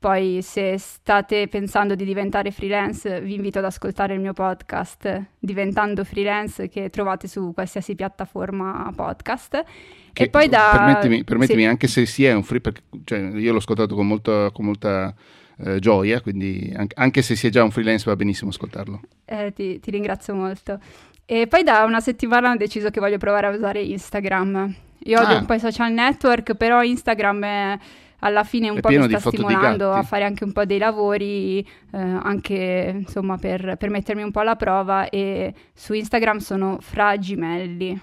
Poi 0.03 0.41
se 0.41 0.77
state 0.77 1.47
pensando 1.47 1.95
di 1.95 2.03
diventare 2.03 2.51
freelance, 2.51 3.21
vi 3.21 3.35
invito 3.35 3.59
ad 3.59 3.63
ascoltare 3.63 4.13
il 4.13 4.19
mio 4.19 4.33
podcast 4.33 5.27
Diventando 5.39 6.03
Freelance 6.03 6.67
che 6.67 6.89
trovate 6.89 7.29
su 7.29 7.53
qualsiasi 7.53 7.95
piattaforma 7.95 8.91
podcast. 8.93 9.63
Che, 10.11 10.23
e 10.23 10.29
poi 10.29 10.49
da... 10.49 10.71
Permettimi, 10.73 11.23
permettimi 11.23 11.61
sì. 11.61 11.67
anche 11.69 11.87
se 11.87 12.05
si 12.05 12.25
è 12.25 12.33
un 12.33 12.43
free, 12.43 12.59
perché 12.59 12.81
cioè, 13.05 13.19
io 13.19 13.53
l'ho 13.53 13.59
ascoltato 13.59 13.95
con 13.95 14.05
molta, 14.05 14.51
con 14.51 14.65
molta 14.65 15.15
eh, 15.59 15.79
gioia, 15.79 16.19
quindi 16.19 16.73
anche, 16.75 16.95
anche, 16.99 17.21
se 17.21 17.37
si 17.37 17.47
è 17.47 17.49
già 17.49 17.63
un 17.63 17.71
freelance 17.71 18.03
va 18.03 18.17
benissimo 18.17 18.49
ascoltarlo. 18.49 18.99
Eh, 19.23 19.53
ti, 19.55 19.79
ti 19.79 19.89
ringrazio 19.89 20.35
molto. 20.35 20.81
E 21.23 21.47
poi 21.47 21.63
da 21.63 21.85
una 21.85 22.01
settimana 22.01 22.51
ho 22.51 22.57
deciso 22.57 22.89
che 22.89 22.99
voglio 22.99 23.17
provare 23.17 23.47
a 23.47 23.51
usare 23.51 23.81
Instagram. 23.81 24.75
Io 25.05 25.21
odio 25.21 25.35
ah. 25.37 25.39
un 25.39 25.45
po' 25.45 25.53
i 25.53 25.59
social 25.59 25.93
network, 25.93 26.55
però 26.55 26.83
Instagram 26.83 27.45
è 27.45 27.79
alla 28.23 28.43
fine 28.43 28.69
un 28.69 28.77
è 28.77 28.79
po' 28.79 28.89
mi 28.89 29.03
sta 29.03 29.19
stimolando 29.19 29.91
a 29.91 30.01
fare 30.03 30.23
anche 30.23 30.43
un 30.43 30.53
po' 30.53 30.65
dei 30.65 30.79
lavori, 30.79 31.59
eh, 31.59 31.67
anche 31.91 32.93
insomma 32.95 33.37
per, 33.37 33.75
per, 33.77 33.89
mettermi 33.89 34.23
un 34.23 34.31
po' 34.31 34.39
alla 34.39 34.55
prova 34.55 35.09
e 35.09 35.53
su 35.73 35.93
Instagram 35.93 36.37
sono 36.37 36.77
Fragimelli. 36.79 37.99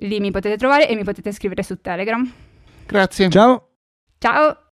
Lì 0.00 0.20
mi 0.20 0.30
potete 0.30 0.56
trovare 0.56 0.88
e 0.88 0.94
mi 0.94 1.02
potete 1.02 1.32
scrivere 1.32 1.62
su 1.64 1.80
Telegram. 1.80 2.30
Grazie. 2.86 3.28
Ciao. 3.28 3.68
Ciao. 4.18 4.62